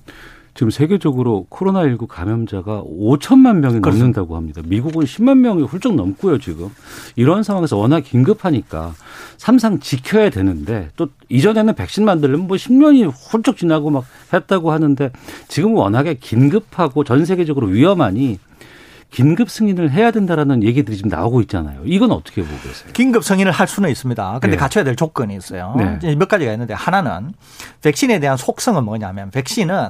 지금 0.56 0.70
세계적으로 0.70 1.48
코로나19 1.50 2.08
감염자가 2.08 2.84
5천만 2.84 3.58
명이 3.58 3.82
그렇습니다. 3.82 3.90
넘는다고 3.90 4.36
합니다. 4.36 4.62
미국은 4.64 5.06
10만 5.06 5.40
명이 5.40 5.64
훌쩍 5.64 5.96
넘고요, 5.96 6.38
지금. 6.38 6.70
이런 7.16 7.42
상황에서 7.42 7.78
워낙 7.78 8.02
긴급하니까 8.02 8.94
삼상 9.38 9.80
지켜야 9.80 10.30
되는데 10.30 10.90
또 10.96 11.08
이전에는 11.30 11.74
백신 11.74 12.06
만들려면 12.06 12.48
뭐 12.48 12.58
10년이 12.58 13.12
훌쩍 13.12 13.58
지나고 13.58 13.90
막 13.90 14.06
했다고 14.32 14.72
하는데 14.72 15.12
지금은 15.48 15.76
워낙에 15.76 16.16
긴급하고 16.16 17.04
전 17.04 17.26
세계적으로 17.26 17.68
위험하니 17.68 18.38
긴급 19.10 19.50
승인을 19.50 19.92
해야 19.92 20.10
된다라는 20.12 20.64
얘기들이 20.64 20.98
지금 20.98 21.10
나오고 21.10 21.42
있잖아요. 21.42 21.82
이건 21.86 22.12
어떻게 22.12 22.42
보고 22.42 22.56
계세요? 22.64 22.90
긴급 22.94 23.24
승인을 23.24 23.52
할 23.52 23.68
수는 23.68 23.90
있습니다. 23.90 24.40
근데 24.42 24.56
네. 24.56 24.58
갖춰야 24.58 24.84
될 24.84 24.96
조건이 24.96 25.36
있어요. 25.36 25.76
네. 25.78 26.16
몇 26.16 26.28
가지가 26.28 26.52
있는데 26.54 26.74
하나는 26.74 27.34
백신에 27.84 28.20
대한 28.20 28.38
속성은 28.38 28.84
뭐냐면 28.84 29.30
백신은 29.30 29.90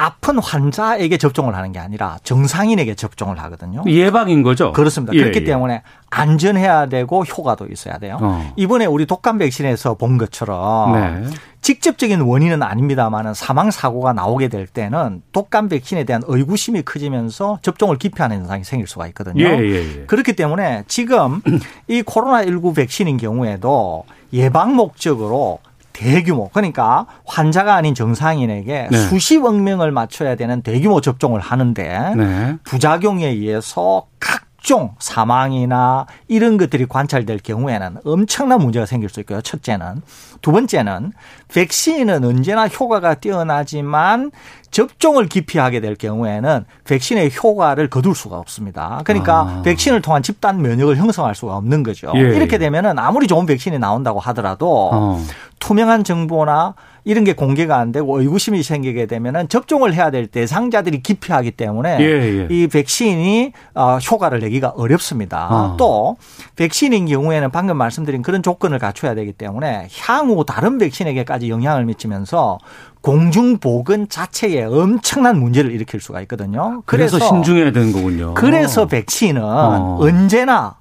아픈 0.00 0.38
환자에게 0.38 1.18
접종을 1.18 1.56
하는 1.56 1.72
게 1.72 1.80
아니라 1.80 2.18
정상인에게 2.22 2.94
접종을 2.94 3.38
하거든요. 3.40 3.82
예방인 3.88 4.44
거죠. 4.44 4.72
그렇습니다. 4.72 5.12
예, 5.12 5.18
그렇기 5.18 5.40
예. 5.40 5.44
때문에 5.44 5.82
안전해야 6.08 6.86
되고 6.86 7.24
효과도 7.24 7.66
있어야 7.66 7.98
돼요. 7.98 8.16
어. 8.20 8.52
이번에 8.54 8.86
우리 8.86 9.06
독감 9.06 9.38
백신에서 9.38 9.94
본 9.94 10.16
것처럼 10.16 10.92
네. 10.92 11.30
직접적인 11.62 12.20
원인은 12.20 12.62
아닙니다만은 12.62 13.34
사망 13.34 13.72
사고가 13.72 14.12
나오게 14.12 14.46
될 14.46 14.68
때는 14.68 15.22
독감 15.32 15.68
백신에 15.68 16.04
대한 16.04 16.22
의구심이 16.26 16.82
커지면서 16.82 17.58
접종을 17.62 17.98
기피하는 17.98 18.38
현상이 18.38 18.62
생길 18.62 18.86
수가 18.86 19.08
있거든요. 19.08 19.44
예, 19.44 19.58
예, 19.58 19.74
예. 19.74 20.04
그렇기 20.06 20.34
때문에 20.34 20.84
지금 20.86 21.42
이 21.88 22.02
코로나 22.02 22.44
19 22.44 22.72
백신인 22.72 23.16
경우에도 23.16 24.04
예방 24.32 24.76
목적으로 24.76 25.58
대규모 25.98 26.48
그러니까 26.52 27.06
환자가 27.26 27.74
아닌 27.74 27.92
정상인에게 27.94 28.88
네. 28.90 28.96
수십억 28.96 29.60
명을 29.60 29.90
맞춰야 29.90 30.36
되는 30.36 30.62
대규모 30.62 31.00
접종을 31.00 31.40
하는데 31.40 32.14
네. 32.16 32.56
부작용에 32.62 33.26
의해서 33.26 34.06
각 34.20 34.47
종 34.68 34.94
사망이나 34.98 36.04
이런 36.26 36.58
것들이 36.58 36.84
관찰될 36.84 37.38
경우에는 37.38 38.00
엄청난 38.04 38.60
문제가 38.60 38.84
생길 38.84 39.08
수 39.08 39.18
있고요. 39.20 39.40
첫째는 39.40 40.02
두 40.42 40.52
번째는 40.52 41.14
백신은 41.48 42.22
언제나 42.22 42.68
효과가 42.68 43.14
뛰어나지만 43.14 44.30
접종을 44.70 45.26
기피하게 45.28 45.80
될 45.80 45.94
경우에는 45.94 46.66
백신의 46.84 47.30
효과를 47.34 47.88
거둘 47.88 48.14
수가 48.14 48.36
없습니다. 48.36 49.00
그러니까 49.04 49.40
아. 49.40 49.62
백신을 49.62 50.02
통한 50.02 50.22
집단 50.22 50.60
면역을 50.60 50.98
형성할 50.98 51.34
수가 51.34 51.56
없는 51.56 51.82
거죠. 51.82 52.12
예. 52.16 52.18
이렇게 52.18 52.58
되면은 52.58 52.98
아무리 52.98 53.26
좋은 53.26 53.46
백신이 53.46 53.78
나온다고 53.78 54.20
하더라도 54.20 54.90
어. 54.92 55.24
투명한 55.60 56.04
정보나 56.04 56.74
이런 57.08 57.24
게 57.24 57.32
공개가 57.32 57.78
안 57.78 57.90
되고 57.90 58.20
의구심이 58.20 58.62
생기게 58.62 59.06
되면은 59.06 59.48
접종을 59.48 59.94
해야 59.94 60.10
될 60.10 60.26
대상자들이 60.26 61.02
기피하기 61.02 61.52
때문에 61.52 61.96
예, 62.00 62.04
예. 62.04 62.46
이 62.50 62.66
백신이 62.66 63.52
어, 63.74 63.96
효과를 63.96 64.40
내기가 64.40 64.68
어렵습니다. 64.76 65.48
어. 65.50 65.76
또 65.78 66.18
백신인 66.56 67.06
경우에는 67.06 67.50
방금 67.50 67.78
말씀드린 67.78 68.20
그런 68.20 68.42
조건을 68.42 68.78
갖춰야 68.78 69.14
되기 69.14 69.32
때문에 69.32 69.88
향후 70.02 70.44
다른 70.44 70.76
백신에게까지 70.76 71.48
영향을 71.48 71.86
미치면서 71.86 72.58
공중보건 73.00 74.10
자체에 74.10 74.64
엄청난 74.64 75.40
문제를 75.40 75.72
일으킬 75.72 76.02
수가 76.02 76.20
있거든요. 76.22 76.82
그래서, 76.84 77.16
그래서 77.16 77.26
신중해야 77.26 77.72
되는 77.72 77.90
거군요. 77.90 78.34
그래서 78.34 78.84
백신은 78.84 79.42
어. 79.42 79.96
언제나 79.98 80.76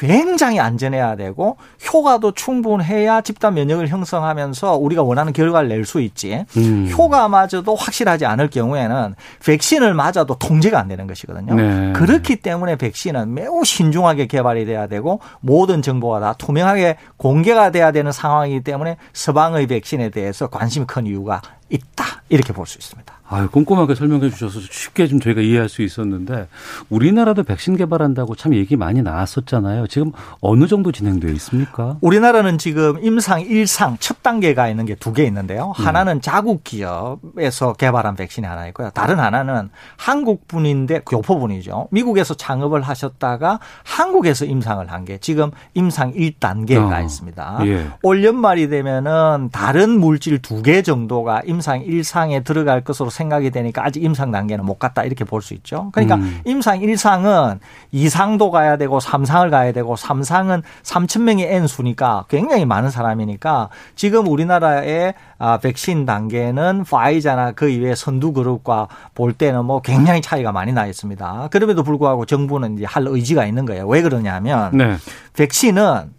굉장히 0.00 0.58
안전해야 0.58 1.14
되고 1.16 1.58
효과도 1.92 2.32
충분해야 2.32 3.20
집단 3.20 3.52
면역을 3.54 3.88
형성하면서 3.88 4.76
우리가 4.76 5.02
원하는 5.02 5.32
결과를 5.34 5.68
낼 5.68 5.84
수 5.84 6.00
있지. 6.00 6.44
음. 6.56 6.88
효과마저도 6.90 7.74
확실하지 7.74 8.24
않을 8.24 8.48
경우에는 8.50 9.14
백신을 9.44 9.92
맞아도 9.94 10.36
통제가 10.38 10.78
안 10.78 10.88
되는 10.88 11.06
것이거든요. 11.06 11.54
네. 11.54 11.92
그렇기 11.92 12.36
때문에 12.36 12.76
백신은 12.76 13.34
매우 13.34 13.64
신중하게 13.64 14.26
개발이 14.26 14.64
돼야 14.64 14.86
되고 14.86 15.20
모든 15.40 15.82
정보가 15.82 16.20
다 16.20 16.34
투명하게 16.38 16.96
공개가 17.16 17.70
돼야 17.70 17.92
되는 17.92 18.10
상황이기 18.12 18.62
때문에 18.62 18.96
서방의 19.12 19.66
백신에 19.66 20.10
대해서 20.10 20.46
관심이 20.48 20.86
큰 20.86 21.06
이유가 21.06 21.42
있다. 21.68 22.22
이렇게 22.28 22.52
볼 22.52 22.66
수 22.66 22.78
있습니다. 22.78 23.19
아유, 23.32 23.48
꼼꼼하게 23.48 23.94
설명해 23.94 24.30
주셔서 24.30 24.58
쉽게 24.60 25.06
좀 25.06 25.20
저희가 25.20 25.40
이해할 25.40 25.68
수 25.68 25.82
있었는데 25.82 26.48
우리나라도 26.88 27.44
백신 27.44 27.76
개발한다고 27.76 28.34
참 28.34 28.54
얘기 28.54 28.74
많이 28.76 29.02
나왔었잖아요. 29.02 29.86
지금 29.86 30.10
어느 30.40 30.66
정도 30.66 30.90
진행되어 30.90 31.30
있습니까? 31.34 31.96
우리나라는 32.00 32.58
지금 32.58 32.98
임상 33.02 33.42
1상 33.44 33.96
첫 34.00 34.22
단계가 34.22 34.68
있는 34.68 34.84
게 34.86 34.96
두 34.96 35.12
개 35.12 35.24
있는데요. 35.24 35.72
음. 35.78 35.86
하나는 35.86 36.20
자국 36.20 36.64
기업에서 36.64 37.72
개발한 37.74 38.16
백신이 38.16 38.46
하나 38.46 38.66
있고요. 38.68 38.90
다른 38.90 39.18
하나는 39.20 39.70
한국 39.96 40.46
분인데 40.48 41.00
교포분이죠. 41.08 41.88
미국에서 41.90 42.34
창업을 42.34 42.82
하셨다가 42.82 43.60
한국에서 43.84 44.44
임상을 44.44 44.90
한 44.90 45.00
게 45.00 45.16
지금 45.18 45.50
임상 45.74 46.12
1단계가 46.12 46.92
어. 46.92 47.00
있습니다. 47.02 47.60
예. 47.64 47.86
올 48.02 48.22
연말이 48.22 48.68
되면은 48.68 49.48
다른 49.50 49.98
물질 49.98 50.38
두 50.42 50.60
개 50.62 50.82
정도가 50.82 51.40
임상 51.46 51.84
1상에 51.84 52.44
들어갈 52.44 52.82
것으로 52.84 53.08
생각이 53.20 53.50
되니까 53.50 53.84
아직 53.84 54.02
임상 54.02 54.30
단계는 54.32 54.64
못 54.64 54.78
갔다 54.78 55.04
이렇게 55.04 55.24
볼 55.24 55.40
수 55.42 55.54
있죠. 55.54 55.90
그러니까 55.92 56.16
음. 56.16 56.40
임상 56.44 56.80
1상은 56.80 57.58
2상도 57.92 58.50
가야 58.50 58.76
되고 58.76 58.98
3상을 58.98 59.50
가야 59.50 59.72
되고 59.72 59.94
3상은 59.94 60.62
3천 60.82 61.22
명이 61.22 61.44
N 61.44 61.66
수니까 61.66 62.24
굉장히 62.28 62.64
많은 62.64 62.90
사람이니까 62.90 63.68
지금 63.96 64.26
우리나라의 64.26 65.14
아, 65.38 65.58
백신 65.58 66.04
단계는 66.06 66.84
파이자나 66.84 67.52
그 67.52 67.68
이외의 67.70 67.96
선두 67.96 68.32
그룹과 68.32 68.88
볼 69.14 69.32
때는 69.32 69.64
뭐 69.64 69.80
굉장히 69.80 70.20
차이가 70.20 70.52
많이 70.52 70.72
나 70.72 70.86
있습니다. 70.86 71.48
그럼에도 71.50 71.82
불구하고 71.82 72.26
정부는 72.26 72.76
이제 72.76 72.84
할 72.84 73.04
의지가 73.06 73.46
있는 73.46 73.64
거예요. 73.66 73.86
왜 73.86 74.02
그러냐면 74.02 74.76
네. 74.76 74.96
백신은 75.34 76.12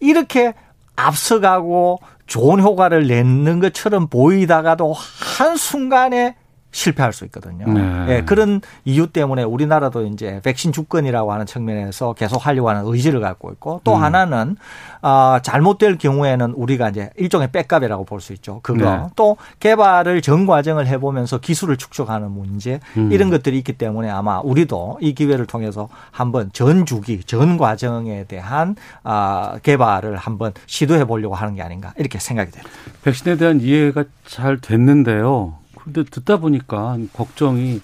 이렇게 0.00 0.54
앞서가고 0.96 2.00
좋은 2.28 2.60
효과를 2.60 3.08
내는 3.08 3.58
것처럼 3.58 4.06
보이다가도 4.06 4.92
한순간에 4.92 6.36
실패할 6.70 7.12
수 7.12 7.24
있거든요. 7.26 7.66
네. 7.72 8.06
예, 8.08 8.22
그런 8.22 8.60
이유 8.84 9.06
때문에 9.06 9.42
우리나라도 9.42 10.04
이제 10.06 10.40
백신 10.44 10.72
주권이라고 10.72 11.32
하는 11.32 11.46
측면에서 11.46 12.12
계속 12.12 12.46
하려고 12.46 12.68
하는 12.68 12.82
의지를 12.84 13.20
갖고 13.20 13.50
있고 13.52 13.80
또 13.84 13.96
음. 13.96 14.02
하나는 14.02 14.56
어, 15.00 15.38
잘못될 15.42 15.96
경우에는 15.98 16.52
우리가 16.52 16.90
이제 16.90 17.10
일종의 17.16 17.50
백값이라고 17.52 18.04
볼 18.04 18.18
수 18.20 18.32
있죠. 18.32 18.60
그거 18.62 18.90
네. 18.90 19.06
또 19.14 19.36
개발을 19.60 20.22
전 20.22 20.44
과정을 20.44 20.86
해보면서 20.88 21.38
기술을 21.38 21.76
축적하는 21.76 22.30
문제 22.32 22.80
음. 22.96 23.12
이런 23.12 23.30
것들이 23.30 23.56
있기 23.58 23.74
때문에 23.74 24.10
아마 24.10 24.40
우리도 24.40 24.98
이 25.00 25.14
기회를 25.14 25.46
통해서 25.46 25.88
한번 26.10 26.50
전 26.52 26.84
주기 26.84 27.22
전 27.22 27.56
과정에 27.58 28.24
대한 28.24 28.74
아, 29.04 29.58
개발을 29.62 30.16
한번 30.16 30.52
시도해 30.66 31.04
보려고 31.04 31.34
하는 31.36 31.54
게 31.54 31.62
아닌가 31.62 31.94
이렇게 31.96 32.18
생각이 32.18 32.50
됩니다. 32.50 32.70
백신에 33.02 33.36
대한 33.36 33.60
이해가 33.60 34.04
잘 34.26 34.58
됐는데요. 34.60 35.54
근데 35.92 36.08
듣다 36.08 36.38
보니까 36.38 36.98
걱정이 37.12 37.80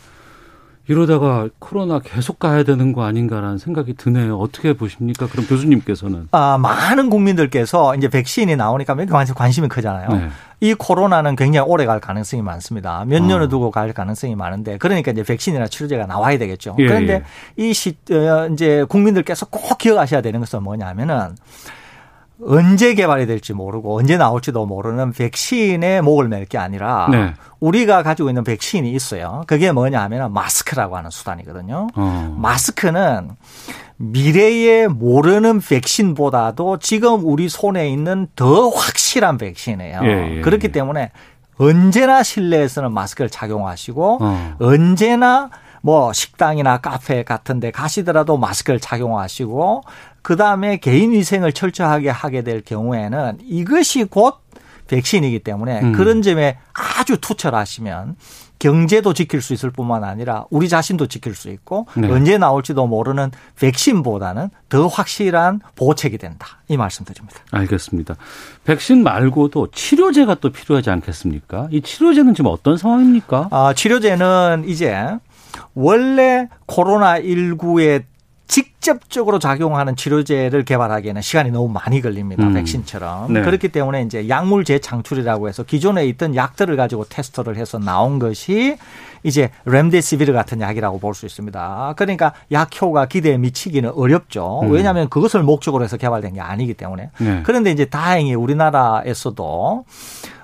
이러다가 0.86 1.48
코로나 1.58 1.98
계속 1.98 2.38
가야 2.38 2.62
되는 2.62 2.92
거 2.92 3.04
아닌가라는 3.04 3.56
생각이 3.56 3.94
드네요. 3.94 4.36
어떻게 4.38 4.74
보십니까? 4.74 5.26
그럼 5.28 5.46
교수님께서는? 5.46 6.28
아, 6.32 6.58
많은 6.58 7.08
국민들께서 7.08 7.94
이제 7.96 8.08
백신이 8.08 8.56
나오니까 8.56 8.94
관심이 9.34 9.68
크잖아요. 9.68 10.08
네. 10.10 10.28
이 10.60 10.74
코로나는 10.74 11.36
굉장히 11.36 11.66
오래 11.66 11.86
갈 11.86 12.00
가능성이 12.00 12.42
많습니다. 12.42 13.04
몇 13.06 13.22
어. 13.22 13.26
년을 13.26 13.48
두고 13.48 13.70
갈 13.70 13.94
가능성이 13.94 14.34
많은데 14.34 14.76
그러니까 14.76 15.10
이제 15.12 15.22
백신이나 15.22 15.68
치료제가 15.68 16.06
나와야 16.06 16.36
되겠죠. 16.36 16.76
예, 16.78 16.86
그런데 16.86 17.14
예. 17.14 17.22
이 17.56 17.72
시, 17.72 17.96
어, 18.10 18.48
이제 18.52 18.84
국민들께서 18.86 19.46
꼭 19.46 19.78
기억하셔야 19.78 20.20
되는 20.20 20.38
것은 20.40 20.62
뭐냐면은 20.62 21.34
언제 22.42 22.94
개발이 22.94 23.26
될지 23.26 23.52
모르고 23.52 23.96
언제 23.98 24.16
나올지도 24.16 24.66
모르는 24.66 25.12
백신에 25.12 26.00
목을 26.00 26.28
맬 26.28 26.44
게 26.48 26.58
아니라 26.58 27.08
네. 27.10 27.32
우리가 27.60 28.02
가지고 28.02 28.28
있는 28.28 28.44
백신이 28.44 28.90
있어요. 28.92 29.44
그게 29.46 29.72
뭐냐 29.72 30.02
하면 30.02 30.32
마스크라고 30.32 30.96
하는 30.96 31.10
수단이거든요. 31.10 31.86
어. 31.94 32.36
마스크는 32.38 33.30
미래에 33.96 34.88
모르는 34.88 35.60
백신보다도 35.60 36.78
지금 36.78 37.24
우리 37.24 37.48
손에 37.48 37.88
있는 37.88 38.26
더 38.36 38.68
확실한 38.68 39.38
백신이에요. 39.38 40.00
예, 40.02 40.36
예, 40.36 40.40
그렇기 40.40 40.66
예. 40.66 40.72
때문에 40.72 41.12
언제나 41.56 42.22
실내에서는 42.22 42.92
마스크를 42.92 43.30
착용하시고 43.30 44.18
어. 44.20 44.54
언제나 44.58 45.50
뭐 45.82 46.12
식당이나 46.12 46.78
카페 46.78 47.22
같은 47.22 47.60
데 47.60 47.70
가시더라도 47.70 48.36
마스크를 48.36 48.80
착용하시고 48.80 49.82
그 50.24 50.36
다음에 50.36 50.78
개인 50.78 51.12
위생을 51.12 51.52
철저하게 51.52 52.08
하게 52.08 52.42
될 52.42 52.62
경우에는 52.62 53.40
이것이 53.42 54.04
곧 54.04 54.36
백신이기 54.88 55.40
때문에 55.40 55.82
음. 55.82 55.92
그런 55.92 56.22
점에 56.22 56.56
아주 56.72 57.18
투철하시면 57.18 58.16
경제도 58.58 59.12
지킬 59.12 59.42
수 59.42 59.52
있을 59.52 59.70
뿐만 59.70 60.02
아니라 60.02 60.46
우리 60.48 60.70
자신도 60.70 61.08
지킬 61.08 61.34
수 61.34 61.50
있고 61.50 61.86
네. 61.94 62.10
언제 62.10 62.38
나올지도 62.38 62.86
모르는 62.86 63.32
백신보다는 63.60 64.48
더 64.70 64.86
확실한 64.86 65.60
보호책이 65.74 66.16
된다. 66.16 66.46
이 66.68 66.78
말씀 66.78 67.04
드립니다. 67.04 67.40
알겠습니다. 67.50 68.16
백신 68.64 69.02
말고도 69.02 69.72
치료제가 69.72 70.36
또 70.36 70.50
필요하지 70.50 70.88
않겠습니까? 70.88 71.68
이 71.70 71.82
치료제는 71.82 72.34
지금 72.34 72.50
어떤 72.50 72.78
상황입니까? 72.78 73.48
아, 73.50 73.74
치료제는 73.76 74.64
이제 74.68 75.18
원래 75.74 76.48
코로나19에 76.66 78.04
직접적으로 78.46 79.38
작용하는 79.38 79.96
치료제를 79.96 80.64
개발하기에는 80.64 81.22
시간이 81.22 81.50
너무 81.50 81.68
많이 81.68 82.00
걸립니다. 82.02 82.44
음. 82.44 82.52
백신처럼. 82.54 83.32
네. 83.32 83.42
그렇기 83.42 83.68
때문에 83.68 84.02
이제 84.02 84.28
약물 84.28 84.64
재창출이라고 84.64 85.48
해서 85.48 85.62
기존에 85.62 86.06
있던 86.08 86.36
약들을 86.36 86.76
가지고 86.76 87.04
테스트를 87.08 87.56
해서 87.56 87.78
나온 87.78 88.18
것이 88.18 88.76
이제 89.22 89.50
렘데시비르 89.64 90.34
같은 90.34 90.60
약이라고 90.60 90.98
볼 90.98 91.14
수 91.14 91.24
있습니다. 91.24 91.94
그러니까 91.96 92.34
약효가 92.52 93.06
기대에 93.06 93.38
미치기는 93.38 93.92
어렵죠. 93.94 94.60
음. 94.64 94.70
왜냐하면 94.72 95.08
그것을 95.08 95.42
목적으로 95.42 95.82
해서 95.82 95.96
개발된 95.96 96.34
게 96.34 96.40
아니기 96.40 96.74
때문에. 96.74 97.10
네. 97.18 97.40
그런데 97.44 97.70
이제 97.70 97.86
다행히 97.86 98.34
우리나라에서도 98.34 99.84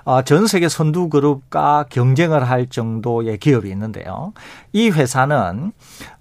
전 0.25 0.47
세계 0.47 0.69
선두 0.69 1.09
그룹과 1.09 1.85
경쟁을 1.89 2.49
할 2.49 2.67
정도의 2.67 3.37
기업이 3.37 3.69
있는데요. 3.69 4.33
이 4.73 4.89
회사는 4.89 5.71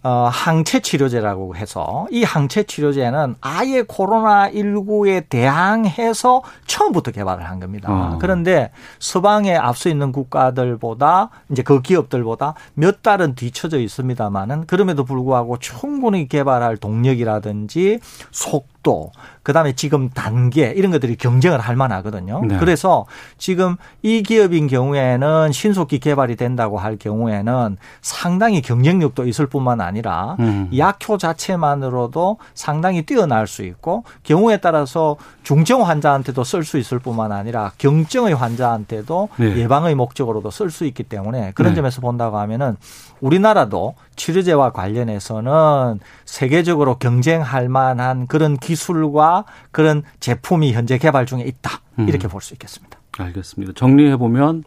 어, 0.02 0.30
항체 0.32 0.80
치료제라고 0.80 1.56
해서 1.56 2.06
이 2.10 2.24
항체 2.24 2.62
치료제는 2.62 3.36
아예 3.42 3.82
코로나 3.86 4.50
19에 4.50 5.28
대항해서 5.28 6.42
처음부터 6.66 7.10
개발을 7.10 7.48
한 7.48 7.60
겁니다. 7.60 7.88
어. 7.92 8.18
그런데 8.18 8.70
서방에 8.98 9.54
앞서 9.54 9.90
있는 9.90 10.10
국가들보다 10.10 11.28
이제 11.50 11.62
그 11.62 11.82
기업들보다 11.82 12.54
몇 12.74 13.02
달은 13.02 13.34
뒤쳐져 13.34 13.78
있습니다만은 13.78 14.66
그럼에도 14.66 15.04
불구하고 15.04 15.58
충분히 15.58 16.28
개발할 16.28 16.78
동력이라든지 16.78 18.00
속도 18.30 19.12
그다음에 19.42 19.74
지금 19.74 20.08
단계 20.08 20.70
이런 20.70 20.92
것들이 20.92 21.16
경쟁을 21.16 21.60
할 21.60 21.76
만하거든요. 21.76 22.42
네. 22.46 22.56
그래서 22.58 23.04
지금 23.36 23.69
이 24.02 24.22
기업인 24.22 24.66
경우에는 24.66 25.52
신속히 25.52 25.98
개발이 25.98 26.36
된다고 26.36 26.78
할 26.78 26.96
경우에는 26.96 27.76
상당히 28.00 28.62
경쟁력도 28.62 29.26
있을 29.26 29.46
뿐만 29.46 29.80
아니라 29.80 30.36
음. 30.40 30.70
약효 30.76 31.18
자체만으로도 31.18 32.38
상당히 32.54 33.02
뛰어날 33.02 33.46
수 33.46 33.62
있고 33.64 34.04
경우에 34.22 34.58
따라서 34.58 35.16
중증 35.42 35.86
환자한테도 35.86 36.44
쓸 36.44 36.64
수 36.64 36.78
있을 36.78 36.98
뿐만 36.98 37.32
아니라 37.32 37.72
경증의 37.78 38.34
환자한테도 38.34 39.28
네. 39.36 39.56
예방의 39.56 39.94
목적으로도 39.94 40.50
쓸 40.50 40.70
수 40.70 40.84
있기 40.84 41.02
때문에 41.02 41.52
그런 41.54 41.72
네. 41.72 41.76
점에서 41.76 42.00
본다고 42.00 42.38
하면은 42.38 42.76
우리나라도 43.20 43.94
치료제와 44.16 44.70
관련해서는 44.72 46.00
세계적으로 46.24 46.98
경쟁할 46.98 47.68
만한 47.68 48.26
그런 48.26 48.56
기술과 48.56 49.44
그런 49.70 50.02
제품이 50.20 50.72
현재 50.72 50.98
개발 50.98 51.26
중에 51.26 51.42
있다. 51.42 51.80
음. 51.98 52.08
이렇게 52.08 52.28
음. 52.28 52.30
볼수 52.30 52.54
있겠습니다. 52.54 52.99
알겠습니다. 53.20 53.72
정리해 53.74 54.16
보면 54.16 54.64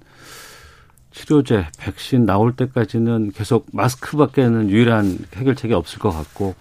치료제, 1.11 1.67
백신 1.79 2.25
나올 2.25 2.55
때까지는 2.55 3.31
계속 3.33 3.67
마스크밖에는 3.71 4.69
유일한 4.69 5.19
해결책이 5.35 5.73
없을 5.73 5.99
것 5.99 6.11
같고 6.11 6.55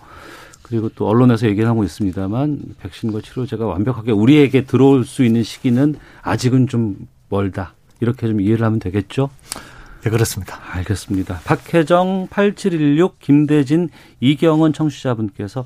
그리고 0.63 0.89
또 0.91 1.07
언론에서 1.09 1.47
얘기를 1.49 1.69
하고 1.69 1.85
있습니다만 1.85 2.61
백신과 2.81 3.21
치료제가 3.23 3.67
완벽하게 3.67 4.13
우리에게 4.13 4.65
들어올 4.65 5.05
수 5.05 5.25
있는 5.25 5.43
시기는 5.43 5.97
아직은 6.23 6.67
좀 6.67 6.97
멀다. 7.29 7.75
이렇게 8.01 8.27
좀 8.27 8.41
이해를 8.41 8.65
하면 8.67 8.79
되겠죠? 8.79 9.31
네, 10.03 10.11
그렇습니다. 10.11 10.59
알겠습니다. 10.73 11.41
박혜정 11.45 12.27
8716 12.29 13.21
김대진 13.21 13.89
이경원 14.19 14.73
청취자분께서 14.73 15.65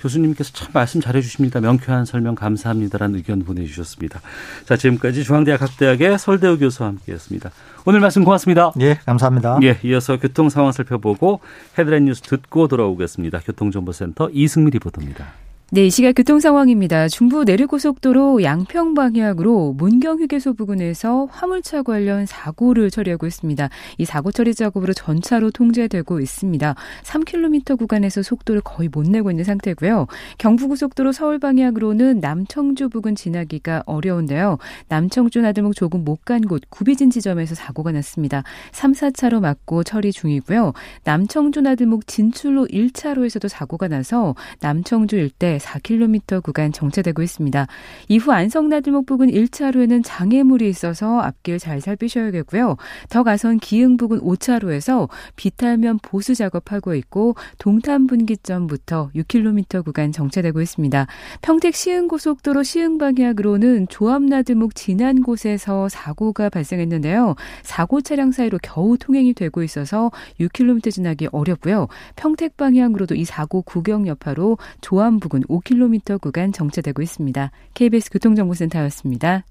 교수님께서 0.00 0.52
참 0.52 0.70
말씀 0.72 1.00
잘해 1.00 1.22
주십니다. 1.22 1.60
명쾌한 1.60 2.04
설명 2.04 2.34
감사합니다라는 2.34 3.14
의견 3.14 3.44
보내 3.44 3.64
주셨습니다. 3.64 4.20
자, 4.64 4.76
지금까지 4.76 5.22
중앙대학 5.22 5.62
학대학의 5.62 6.18
설대우 6.18 6.58
교수와 6.58 6.88
함께 6.88 7.12
했습니다. 7.12 7.52
오늘 7.84 8.00
말씀 8.00 8.24
고맙습니다. 8.24 8.72
예, 8.80 8.94
감사합니다. 9.06 9.60
예, 9.62 9.78
이어서 9.84 10.18
교통 10.18 10.48
상황 10.48 10.72
살펴보고 10.72 11.38
헤드라인 11.78 12.06
뉴스 12.06 12.22
듣고 12.22 12.66
돌아오겠습니다. 12.66 13.38
교통정보센터 13.38 14.30
이승미 14.32 14.72
리포터입니다. 14.72 15.45
네, 15.72 15.86
이 15.86 15.90
시각 15.90 16.12
교통 16.12 16.38
상황입니다. 16.38 17.08
중부 17.08 17.42
내륙고속도로 17.42 18.44
양평 18.44 18.94
방향으로 18.94 19.72
문경 19.76 20.20
휴게소 20.20 20.54
부근에서 20.54 21.26
화물차 21.28 21.82
관련 21.82 22.24
사고를 22.24 22.88
처리하고 22.88 23.26
있습니다. 23.26 23.68
이 23.98 24.04
사고 24.04 24.30
처리 24.30 24.54
작업으로 24.54 24.92
전차로 24.92 25.50
통제되고 25.50 26.20
있습니다. 26.20 26.76
3km 27.02 27.76
구간에서 27.80 28.22
속도를 28.22 28.60
거의 28.60 28.88
못 28.88 29.08
내고 29.08 29.32
있는 29.32 29.42
상태고요. 29.42 30.06
경부고속도로 30.38 31.10
서울 31.10 31.40
방향으로는 31.40 32.20
남청주 32.20 32.88
부근 32.88 33.16
지나기가 33.16 33.82
어려운데요. 33.86 34.58
남청주 34.88 35.40
나들목 35.40 35.74
조금 35.74 36.04
못 36.04 36.24
간 36.24 36.42
곳 36.42 36.62
구비진 36.70 37.10
지점에서 37.10 37.56
사고가 37.56 37.90
났습니다. 37.90 38.44
3, 38.70 38.92
4차로 38.92 39.40
막고 39.40 39.82
처리 39.82 40.12
중이고요. 40.12 40.74
남청주 41.02 41.62
나들목 41.62 42.06
진출로 42.06 42.68
1차로에서도 42.68 43.48
사고가 43.48 43.88
나서 43.88 44.36
남청주 44.60 45.16
일대 45.16 45.55
이후에 45.56 45.58
4km 45.58 46.42
구간 46.42 46.72
정체되고 46.72 47.22
있습니다. 47.22 47.66
이후 48.08 48.32
안성나들목 48.32 49.06
부근 49.06 49.28
1차로에는 49.28 50.02
장애물이 50.04 50.68
있어서 50.68 51.20
앞길 51.20 51.58
잘 51.58 51.80
살피셔야겠고요. 51.80 52.76
더 53.08 53.22
가선 53.22 53.58
기흥 53.58 53.96
부근 53.96 54.20
5차로에서 54.20 55.08
비탈면 55.36 56.00
보수 56.02 56.34
작업하고 56.34 56.94
있고 56.94 57.34
동탄 57.58 58.06
분기점부터 58.06 59.10
6km 59.14 59.84
구간 59.84 60.12
정체되고 60.12 60.60
있습니다. 60.60 61.06
평택 61.42 61.74
시흥고속도로 61.74 62.62
시흥 62.62 62.98
방향으로는 62.98 63.88
조합나들목 63.88 64.74
지난 64.74 65.22
곳에서 65.22 65.88
사고가 65.88 66.50
발생했는데요. 66.50 67.34
사고 67.62 68.00
차량 68.00 68.32
사이로 68.32 68.58
겨우 68.62 68.96
통행이 68.98 69.34
되고 69.34 69.62
있어서 69.62 70.10
6km 70.40 70.92
지나기 70.92 71.28
어렵고요. 71.32 71.88
평택 72.14 72.56
방향으로도 72.56 73.14
이 73.14 73.24
사고 73.24 73.62
구경 73.62 74.06
여파로 74.06 74.58
조암 74.80 75.20
부근 75.20 75.42
5km 75.48 76.20
구간 76.20 76.52
정체되고 76.52 77.02
있습니다. 77.02 77.50
KBS 77.74 78.10
교통정보센터였습니다. 78.10 79.44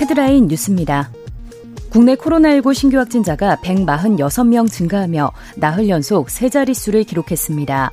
헤드라인 0.00 0.46
뉴스입니다. 0.48 1.10
국내 1.90 2.14
코로나19 2.14 2.74
신규 2.74 2.98
확진자가 2.98 3.56
146명 3.56 4.70
증가하며 4.70 5.30
나흘 5.56 5.88
연속 5.88 6.30
세 6.30 6.48
자릿수를 6.48 7.04
기록했습니다. 7.04 7.92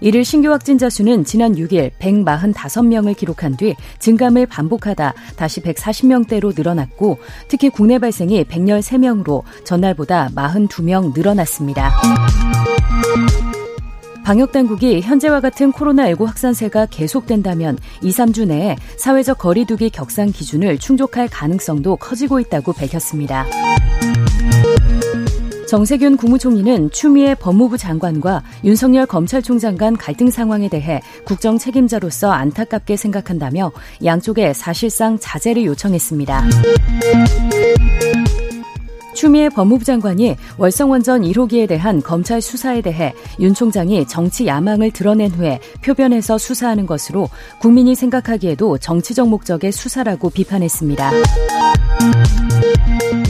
이를 0.00 0.24
신규 0.24 0.50
확진자 0.50 0.90
수는 0.90 1.24
지난 1.24 1.54
6일 1.54 1.90
145명을 1.98 3.16
기록한 3.16 3.56
뒤 3.56 3.74
증감을 3.98 4.46
반복하다 4.46 5.14
다시 5.36 5.60
140명대로 5.60 6.54
늘어났고 6.56 7.18
특히 7.48 7.70
국내 7.70 7.98
발생이 7.98 8.44
113명으로 8.44 9.42
전날보다 9.64 10.30
42명 10.34 11.14
늘어났습니다. 11.14 12.53
방역당국이 14.24 15.02
현재와 15.02 15.40
같은 15.40 15.70
코로나19 15.70 16.24
확산세가 16.24 16.86
계속된다면 16.86 17.78
2, 18.02 18.10
3주 18.10 18.46
내에 18.46 18.76
사회적 18.96 19.38
거리두기 19.38 19.90
격상 19.90 20.32
기준을 20.32 20.78
충족할 20.78 21.28
가능성도 21.28 21.96
커지고 21.96 22.40
있다고 22.40 22.72
밝혔습니다. 22.72 23.44
정세균 25.68 26.16
국무총리는 26.16 26.90
추미애 26.90 27.34
법무부 27.34 27.76
장관과 27.76 28.42
윤석열 28.64 29.06
검찰총장 29.06 29.76
간 29.76 29.96
갈등 29.96 30.30
상황에 30.30 30.68
대해 30.68 31.00
국정 31.24 31.58
책임자로서 31.58 32.30
안타깝게 32.30 32.96
생각한다며 32.96 33.72
양쪽에 34.04 34.52
사실상 34.52 35.18
자제를 35.18 35.64
요청했습니다. 35.64 36.44
추미애 39.14 39.48
법무부 39.48 39.84
장관이 39.84 40.36
월성원전 40.58 41.22
1호기에 41.22 41.68
대한 41.68 42.02
검찰 42.02 42.40
수사에 42.40 42.82
대해 42.82 43.14
윤 43.40 43.54
총장이 43.54 44.06
정치 44.06 44.46
야망을 44.46 44.90
드러낸 44.90 45.30
후에 45.30 45.60
표변에서 45.82 46.36
수사하는 46.36 46.86
것으로 46.86 47.28
국민이 47.60 47.94
생각하기에도 47.94 48.78
정치적 48.78 49.28
목적의 49.28 49.72
수사라고 49.72 50.30
비판했습니다. 50.30 51.12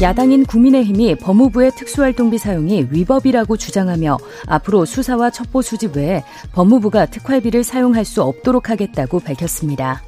야당인 0.01 0.45
국민의힘이 0.45 1.15
법무부의 1.17 1.73
특수활동비 1.77 2.39
사용이 2.39 2.89
위법이라고 2.91 3.57
주장하며 3.57 4.19
앞으로 4.47 4.85
수사와 4.85 5.31
첩보 5.31 5.63
수집 5.63 5.97
외에 5.97 6.25
법무부가 6.53 7.07
특활비를 7.07 7.63
사용할 7.63 8.05
수 8.05 8.23
없도록 8.23 8.71
하겠다고 8.71 9.21
밝혔습니다. 9.21 10.03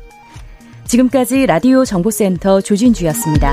지금까지 0.87 1.47
라디오 1.47 1.85
정보센터 1.85 2.61
조진주였습니다. 2.61 3.53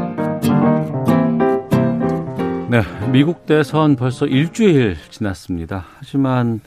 네, 2.71 2.83
미국 3.11 3.45
대선 3.45 3.97
벌써 3.97 4.25
일주일 4.25 4.95
지났습니다. 5.09 5.83
하지만 5.97 6.61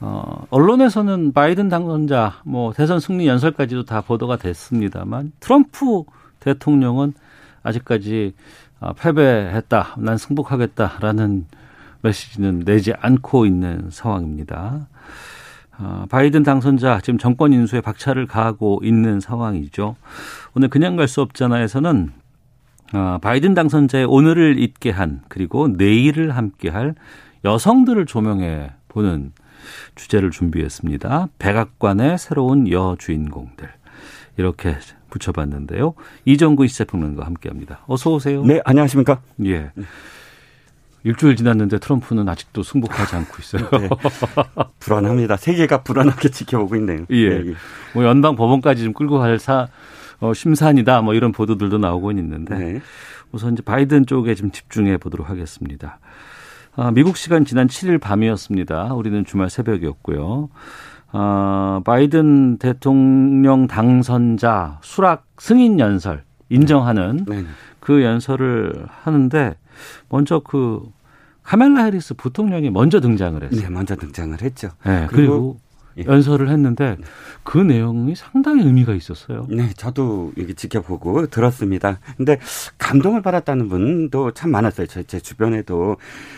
어, 0.00 0.44
언론에서는 0.50 1.32
바이든 1.32 1.68
당선자 1.68 2.40
뭐 2.44 2.72
대선 2.72 2.98
승리 2.98 3.28
연설까지도 3.28 3.84
다 3.84 4.00
보도가 4.00 4.38
됐습니다만 4.38 5.30
트럼프 5.38 6.02
대통령은 6.40 7.12
아직까지 7.62 8.34
어, 8.80 8.92
패배했다, 8.94 9.94
난 9.98 10.18
승복하겠다라는 10.18 11.46
메시지는 12.02 12.64
내지 12.64 12.92
않고 12.98 13.46
있는 13.46 13.90
상황입니다. 13.92 14.88
어, 15.78 16.06
바이든 16.10 16.42
당선자 16.42 16.98
지금 17.04 17.18
정권 17.18 17.52
인수에 17.52 17.80
박차를 17.82 18.26
가하고 18.26 18.80
있는 18.82 19.20
상황이죠. 19.20 19.94
오늘 20.56 20.68
그냥 20.68 20.96
갈 20.96 21.06
수 21.06 21.20
없잖아에서는 21.20 22.23
어, 22.94 23.18
바이든 23.20 23.54
당선자의 23.54 24.04
오늘을 24.04 24.58
잊게 24.58 24.90
한 24.90 25.22
그리고 25.28 25.68
내일을 25.68 26.36
함께할 26.36 26.94
여성들을 27.44 28.06
조명해 28.06 28.70
보는 28.88 29.32
주제를 29.96 30.30
준비했습니다. 30.30 31.28
백악관의 31.38 32.18
새로운 32.18 32.70
여주인공들 32.70 33.68
이렇게 34.36 34.76
붙여봤는데요. 35.10 35.94
이정구 36.24 36.66
시사평론가와 36.66 37.26
함께합니다. 37.26 37.80
어서 37.86 38.12
오세요. 38.12 38.44
네, 38.44 38.60
안녕하십니까? 38.64 39.20
예. 39.44 39.70
일주일 41.02 41.36
지났는데 41.36 41.78
트럼프는 41.78 42.28
아직도 42.28 42.62
승복하지 42.62 43.16
않고 43.16 43.36
있어요. 43.40 43.68
네. 43.78 43.88
불안합니다. 44.78 45.36
세계가 45.36 45.82
불안하게 45.82 46.30
지켜보고 46.30 46.76
있네요. 46.76 47.04
예. 47.10 47.28
네. 47.28 47.50
예. 47.50 47.54
뭐 47.92 48.04
연방 48.04 48.36
법원까지 48.36 48.84
좀 48.84 48.92
끌고 48.94 49.18
갈 49.18 49.38
사, 49.38 49.68
어, 50.24 50.32
심산이다 50.32 51.02
뭐 51.02 51.12
이런 51.12 51.32
보도들도 51.32 51.76
나오고 51.76 52.10
있는데 52.12 52.56
네. 52.56 52.80
우선 53.30 53.52
이제 53.52 53.62
바이든 53.62 54.06
쪽에 54.06 54.34
좀 54.34 54.50
집중해 54.50 54.96
보도록 54.96 55.28
하겠습니다. 55.28 55.98
아, 56.76 56.90
미국 56.90 57.18
시간 57.18 57.44
지난 57.44 57.66
7일 57.66 58.00
밤이었습니다. 58.00 58.94
우리는 58.94 59.24
주말 59.24 59.50
새벽이었고요. 59.50 60.48
아, 61.12 61.82
바이든 61.84 62.56
대통령 62.56 63.66
당선자 63.66 64.78
수락 64.82 65.26
승인 65.38 65.78
연설 65.78 66.24
인정하는 66.48 67.26
네. 67.28 67.44
그 67.78 68.02
연설을 68.02 68.86
하는데 68.88 69.54
먼저 70.08 70.40
그 70.40 70.82
카멜라 71.42 71.84
해리스 71.84 72.14
부통령이 72.14 72.70
먼저 72.70 73.00
등장을 73.00 73.42
했어요. 73.42 73.60
네, 73.60 73.68
먼저 73.68 73.94
등장을 73.94 74.40
했죠. 74.40 74.70
네, 74.86 75.06
그리고, 75.10 75.32
그리고 75.32 75.60
예. 75.98 76.04
연설을 76.04 76.48
했는데 76.48 76.96
그 77.42 77.58
내용이 77.58 78.14
상당히 78.14 78.64
의미가 78.64 78.94
있었어요. 78.94 79.46
네, 79.50 79.70
저도 79.76 80.32
여기 80.38 80.54
지켜보고 80.54 81.26
들었습니다. 81.26 82.00
근데 82.16 82.38
감동을 82.78 83.22
받았다는 83.22 83.68
분도 83.68 84.32
참 84.32 84.50
많았어요. 84.50 84.86
제, 84.86 85.02
제 85.04 85.20
주변에도 85.20 85.96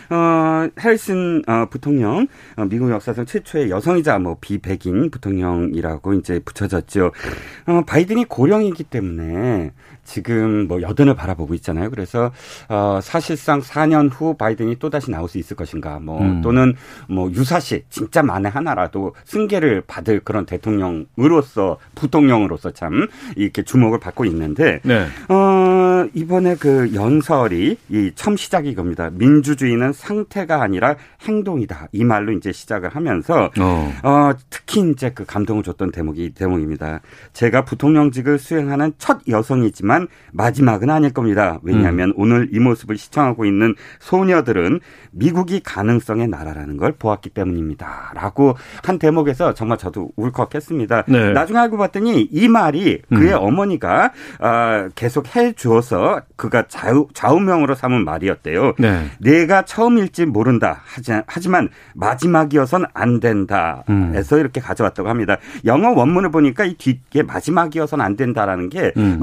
어, 0.09 0.69
해리슨 0.79 1.43
어, 1.47 1.67
부통령 1.69 2.27
어, 2.55 2.65
미국 2.65 2.91
역사상 2.91 3.25
최초의 3.25 3.69
여성이자 3.69 4.19
뭐 4.19 4.37
비백인 4.39 5.09
부통령이라고 5.11 6.13
이제 6.13 6.39
붙여졌죠. 6.39 7.11
어, 7.67 7.81
바이든이 7.85 8.25
고령이기 8.25 8.83
때문에 8.83 9.71
지금 10.07 10.67
뭐 10.67 10.81
여든을 10.81 11.15
바라보고 11.15 11.53
있잖아요. 11.55 11.89
그래서 11.89 12.31
어 12.69 12.99
사실상 13.03 13.59
4년 13.59 14.09
후 14.11 14.35
바이든이 14.35 14.77
또 14.79 14.89
다시 14.89 15.11
나올 15.11 15.27
수 15.27 15.37
있을 15.37 15.55
것인가, 15.55 15.99
뭐 15.99 16.21
음. 16.21 16.41
또는 16.41 16.73
뭐 17.09 17.29
유사시 17.29 17.83
진짜 17.89 18.23
만에 18.23 18.47
하나라도 18.47 19.13
승계를 19.25 19.83
받을 19.85 20.21
그런 20.21 20.45
대통령으로서 20.45 21.77
부통령으로서 21.95 22.71
참 22.71 23.07
이렇게 23.35 23.63
주목을 23.63 23.99
받고 23.99 24.23
있는데 24.25 24.79
네. 24.83 25.07
어 25.27 26.07
이번에 26.13 26.55
그 26.55 26.93
연설이 26.93 27.77
이 27.89 28.11
처음 28.15 28.37
시작이 28.37 28.75
겁니다. 28.75 29.09
민주주의는 29.11 29.91
상태가 29.91 30.61
아니라 30.61 30.95
행동이다 31.23 31.89
이 31.91 32.05
말로 32.05 32.31
이제 32.31 32.53
시작을 32.53 32.95
하면서 32.95 33.51
어, 33.59 33.93
어 34.03 34.31
특히 34.49 34.89
이제 34.89 35.09
그 35.09 35.25
감동을 35.25 35.63
줬던 35.63 35.91
대목이 35.91 36.23
이 36.23 36.29
대목입니다. 36.29 37.01
제가 37.33 37.65
부통령직을 37.65 38.39
수행하는 38.39 38.93
첫 38.97 39.19
여성이지만 39.27 39.96
하지만 39.97 40.07
마지막은 40.31 40.89
아닐 40.89 41.11
겁니다. 41.11 41.59
왜냐하면 41.63 42.09
음. 42.09 42.13
오늘 42.17 42.49
이 42.51 42.59
모습을 42.59 42.97
시청하고 42.97 43.45
있는 43.45 43.75
소녀들은 43.99 44.79
미국이 45.11 45.61
가능성의 45.63 46.27
나라라는 46.27 46.77
걸 46.77 46.93
보았기 46.93 47.31
때문입니다. 47.31 48.11
라고 48.13 48.55
한 48.83 48.99
대목에서 48.99 49.53
정말 49.53 49.77
저도 49.77 50.11
울컥했습니다. 50.15 51.05
네. 51.07 51.31
나중에 51.31 51.59
알고 51.59 51.77
봤더니 51.77 52.29
이 52.31 52.47
말이 52.47 53.01
그의 53.09 53.33
음. 53.33 53.39
어머니가 53.39 54.11
어, 54.39 54.89
계속 54.95 55.35
해 55.35 55.53
주어서 55.53 56.21
그가 56.35 56.67
좌우, 56.67 57.07
좌우명으로 57.13 57.73
삼은 57.73 58.05
말이었대요. 58.05 58.73
네. 58.77 59.09
내가 59.19 59.63
처음일지 59.63 60.25
모른다. 60.25 60.81
하지, 60.85 61.13
하지만 61.25 61.69
마지막이어선 61.95 62.85
안 62.93 63.19
된다. 63.19 63.83
음. 63.89 64.13
해서 64.13 64.37
이렇게 64.37 64.61
가져왔다고 64.61 65.09
합니다. 65.09 65.37
영어 65.65 65.89
원문을 65.91 66.29
보니까 66.29 66.65
이 66.65 66.75
뒤에 66.75 67.23
마지막이어선 67.23 68.01
안 68.01 68.15
된다라는 68.15 68.69
게 68.69 68.91
음. 68.97 69.17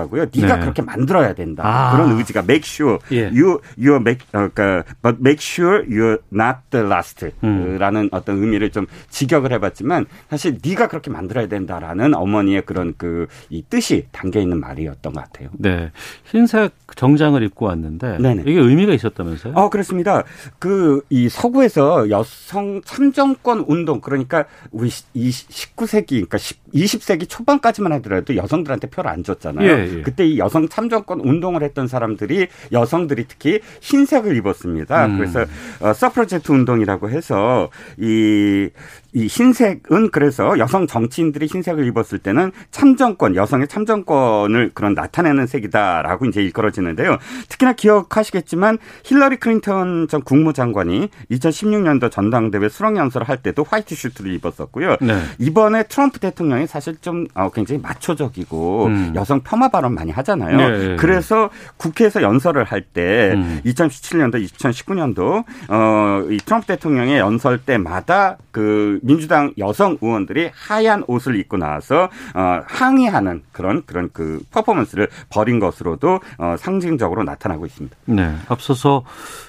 의지더라고요. 0.00 0.26
네가 0.34 0.54
네. 0.56 0.60
그렇게 0.60 0.82
만들어야 0.82 1.34
된다. 1.34 1.62
아. 1.66 1.96
그런 1.96 2.16
의지가 2.18 2.40
make 2.40 2.62
sure 2.64 2.98
예. 3.12 3.24
you 3.26 3.60
you 3.78 3.96
make 3.96 4.26
어, 4.32 4.48
그러니까 4.52 4.84
but 5.02 5.18
make 5.20 5.38
sure 5.40 5.84
you're 5.86 6.18
not 6.32 6.58
the 6.70 6.86
last라는 6.86 8.02
음. 8.04 8.08
어떤 8.12 8.38
의미를 8.42 8.70
좀 8.70 8.86
직역을 9.10 9.52
해봤지만 9.52 10.06
사실 10.28 10.58
네가 10.64 10.88
그렇게 10.88 11.10
만들어야 11.10 11.46
된다라는 11.48 12.14
어머니의 12.14 12.62
그런 12.62 12.94
그 12.96 13.26
이 13.50 13.62
뜻이 13.68 14.06
담겨 14.12 14.40
있는 14.40 14.60
말이었던 14.60 15.12
것 15.12 15.20
같아요. 15.24 15.48
네, 15.58 15.90
흰색 16.24 16.72
정장을 16.96 17.42
입고 17.42 17.66
왔는데 17.66 18.18
네네. 18.18 18.42
이게 18.46 18.58
의미가 18.60 18.92
있었다면서요? 18.94 19.54
어 19.56 19.70
그렇습니다. 19.70 20.24
그 20.58 21.00
이 21.10 21.28
서구에서 21.28 22.10
여성 22.10 22.80
참정권 22.84 23.64
운동 23.66 24.00
그러니까 24.00 24.44
우리 24.70 24.90
이 25.14 25.30
19세기 25.30 26.28
그러니까 26.28 26.38
20세기 26.38 27.28
초반까지만 27.28 27.92
하더라도 27.94 28.36
여성들한테 28.36 28.88
표를 28.88 29.10
안 29.10 29.24
줬잖아요. 29.24 29.68
예, 29.68 29.86
예. 29.90 30.02
그때 30.02 30.26
이 30.26 30.38
여성 30.38 30.68
참정권 30.68 31.20
운동을 31.20 31.62
했던 31.62 31.88
사람들이 31.88 32.48
여성들이 32.72 33.26
특히 33.28 33.60
흰색을 33.80 34.36
입었습니다. 34.36 35.06
음. 35.06 35.18
그래서 35.18 35.44
어, 35.80 35.92
서프로제트 35.92 36.50
운동이라고 36.52 37.10
해서 37.10 37.70
이 37.98 38.68
이 39.12 39.26
흰색은 39.26 40.10
그래서 40.10 40.58
여성 40.58 40.86
정치인들이 40.86 41.46
흰색을 41.46 41.86
입었을 41.86 42.18
때는 42.18 42.52
참정권, 42.70 43.34
여성의 43.34 43.68
참정권을 43.68 44.70
그런 44.74 44.94
나타내는 44.94 45.46
색이다라고 45.46 46.26
이제 46.26 46.42
일컬어지는데요. 46.42 47.18
특히나 47.48 47.72
기억하시겠지만 47.72 48.78
힐러리 49.04 49.36
클린턴 49.36 50.08
전 50.08 50.22
국무장관이 50.22 51.08
2016년도 51.30 52.10
전당대회 52.10 52.68
수락연설을 52.68 53.28
할 53.28 53.38
때도 53.38 53.64
화이트 53.68 53.94
슈트를 53.94 54.32
입었었고요. 54.34 54.96
네. 55.00 55.20
이번에 55.38 55.84
트럼프 55.84 56.20
대통령이 56.20 56.66
사실 56.66 56.96
좀 57.00 57.26
어, 57.34 57.50
굉장히 57.50 57.80
마초적이고 57.80 58.86
음. 58.86 59.12
여성 59.16 59.40
폄하 59.40 59.68
발언 59.68 59.94
많이 59.94 60.12
하잖아요. 60.12 60.56
네. 60.56 60.96
그래서 60.96 61.50
국회에서 61.76 62.22
연설을 62.22 62.64
할때 62.64 63.32
음. 63.34 63.60
2017년도, 63.64 64.46
2019년도 64.46 65.44
어, 65.68 66.30
이 66.30 66.38
트럼프 66.38 66.66
대통령의 66.66 67.18
연설 67.18 67.58
때마다 67.58 68.36
그 68.50 68.99
민주당 69.02 69.52
여성 69.58 69.98
의원들이 70.00 70.50
하얀 70.54 71.04
옷을 71.06 71.36
입고 71.36 71.56
나와서 71.56 72.08
어, 72.34 72.60
항의하는 72.66 73.42
그런 73.52 73.82
그런 73.86 74.10
그 74.12 74.40
퍼포먼스를 74.50 75.08
벌인 75.28 75.58
것으로도 75.58 76.20
어, 76.38 76.54
상징적으로 76.58 77.22
나타나고 77.24 77.66
있습니다. 77.66 77.96
네, 78.06 78.34
앞서서 78.48 79.04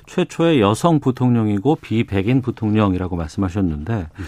최초의 0.07 0.61
여성 0.61 0.99
부통령이고 0.99 1.77
비백인 1.77 2.41
부통령이라고 2.41 3.15
말씀하셨는데. 3.15 4.07
음. 4.19 4.25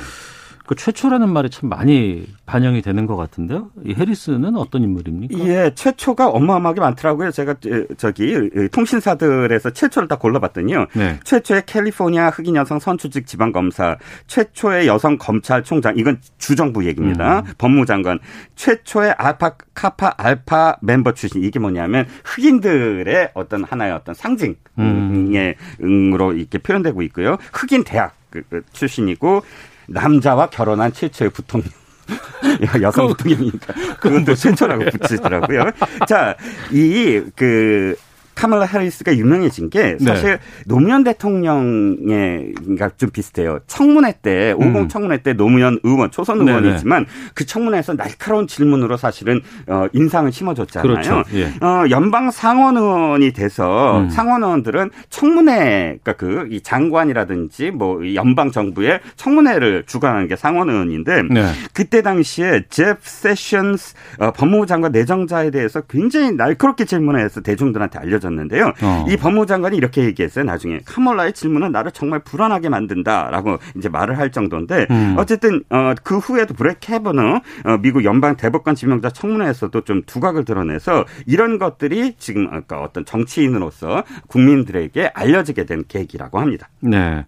그 0.65 0.75
최초라는 0.75 1.29
말이 1.29 1.49
참 1.49 1.69
많이 1.69 2.25
반영이 2.45 2.81
되는 2.81 3.05
것 3.05 3.17
같은데요. 3.17 3.69
이 3.85 3.93
해리스는 3.93 4.55
어떤 4.55 4.83
인물입니까? 4.83 5.37
예, 5.45 5.71
최초가 5.75 6.29
어마어마하게 6.29 6.79
많더라고요. 6.79 7.31
제가 7.31 7.55
저기 7.97 8.49
통신사들에서 8.71 9.71
최초를 9.71 10.07
다 10.07 10.17
골라봤더니요. 10.17 10.87
네. 10.93 11.19
최초의 11.23 11.63
캘리포니아 11.65 12.29
흑인 12.29 12.55
여성 12.55 12.79
선출직 12.79 13.27
지방 13.27 13.51
검사, 13.51 13.97
최초의 14.27 14.87
여성 14.87 15.17
검찰총장, 15.17 15.97
이건 15.97 16.19
주정부 16.37 16.85
얘기입니다. 16.85 17.39
음. 17.39 17.53
법무장관, 17.57 18.19
최초의 18.55 19.15
알파 19.17 19.55
카파 19.73 20.13
알파 20.17 20.77
멤버 20.81 21.13
출신 21.13 21.43
이게 21.43 21.59
뭐냐면 21.59 22.05
흑인들의 22.23 23.31
어떤 23.33 23.65
하나의 23.65 23.91
어떤 23.91 24.15
상징의 24.15 24.55
음. 24.79 25.55
응으로 25.83 26.33
이렇게 26.33 26.57
표현되고 26.57 27.01
있고요. 27.03 27.37
흑인 27.51 27.83
대학 27.83 28.15
그, 28.29 28.41
그 28.49 28.63
출신이고 28.71 29.43
남자와 29.87 30.49
결혼한 30.49 30.93
최초의 30.93 31.31
부통령. 31.31 31.69
여성 32.81 33.07
부통령이니까 33.07 33.73
그것도 33.99 34.35
최초라고 34.35 34.85
붙이더라고요. 34.91 35.71
자, 36.07 36.35
이 36.71 37.21
그 37.35 37.95
카멀라 38.35 38.65
해리스가 38.65 39.15
유명해진 39.15 39.69
게 39.69 39.97
네. 39.99 40.05
사실 40.05 40.31
네. 40.31 40.39
노무현 40.65 41.03
대통령의 41.03 42.53
그러니까 42.59 42.89
좀 42.97 43.09
비슷해요. 43.09 43.59
청문회 43.67 44.19
때 44.21 44.55
음. 44.59 44.87
청문회 44.87 45.21
때 45.23 45.33
노무현 45.33 45.79
의원 45.83 46.11
초선 46.11 46.41
의원이지만 46.47 47.05
네네. 47.05 47.29
그 47.33 47.45
청문회에서 47.45 47.95
날카로운 47.95 48.47
질문으로 48.47 48.97
사실은 48.97 49.41
어 49.67 49.87
인상을 49.93 50.31
심어줬잖아요. 50.31 50.89
그렇죠. 50.89 51.23
예. 51.33 51.45
어 51.65 51.85
연방 51.89 52.31
상원 52.31 52.77
의원이 52.77 53.33
돼서 53.33 53.99
음. 53.99 54.09
상원 54.09 54.43
의원들은 54.43 54.91
청문회 55.09 55.99
그러니까 56.03 56.13
그 56.13 56.43
이 56.53 56.61
장관이라든지 56.61 57.71
뭐 57.71 57.99
연방 58.13 58.51
정부의 58.51 58.99
청문회를 59.15 59.83
주관하는 59.85 60.27
게 60.27 60.35
상원 60.35 60.69
의원인데 60.69 61.23
네. 61.23 61.51
그때 61.73 62.01
당시에 62.01 62.63
제프 62.69 62.99
세션스 63.03 63.95
어, 64.19 64.31
법무부 64.31 64.65
장관 64.65 64.91
내정자에 64.91 65.51
대해서 65.51 65.81
굉장히 65.81 66.31
날카롭게 66.31 66.85
질문해서 66.85 67.41
대중들한테 67.41 67.99
알려. 67.99 68.19
알려졌는데요. 68.23 68.73
어. 68.81 69.05
이 69.09 69.17
법무장관이 69.17 69.75
이렇게 69.75 70.03
얘기했어요. 70.05 70.45
나중에 70.45 70.79
카멀라의 70.85 71.33
질문은 71.33 71.71
나를 71.71 71.91
정말 71.91 72.19
불안하게 72.19 72.69
만든다라고 72.69 73.57
이제 73.75 73.89
말을 73.89 74.17
할 74.17 74.31
정도인데 74.31 74.87
음. 74.89 75.15
어쨌든 75.17 75.63
어, 75.69 75.93
그 76.03 76.17
후에도 76.17 76.53
브렛 76.53 76.77
캐버노 76.79 77.41
어, 77.65 77.77
미국 77.81 78.05
연방 78.05 78.37
대법관 78.37 78.75
지명자 78.75 79.09
청문회에서도 79.09 79.81
좀 79.81 80.01
두각을 80.05 80.45
드러내서 80.45 81.05
이런 81.25 81.59
것들이 81.59 82.15
지금 82.17 82.47
아까 82.51 82.81
어떤 82.81 83.05
정치인으로서 83.05 84.03
국민들에게 84.27 85.11
알려지게 85.13 85.65
된 85.65 85.83
계기라고 85.87 86.39
합니다. 86.39 86.69
네. 86.79 87.25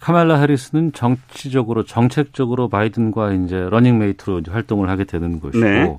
카멀라 0.00 0.40
해리스는 0.40 0.92
정치적으로 0.92 1.84
정책적으로 1.84 2.68
바이든과 2.68 3.32
이제 3.32 3.68
러닝메이트로 3.70 4.42
활동을 4.50 4.88
하게 4.88 5.04
되는 5.04 5.40
것이고 5.40 5.64
네. 5.64 5.98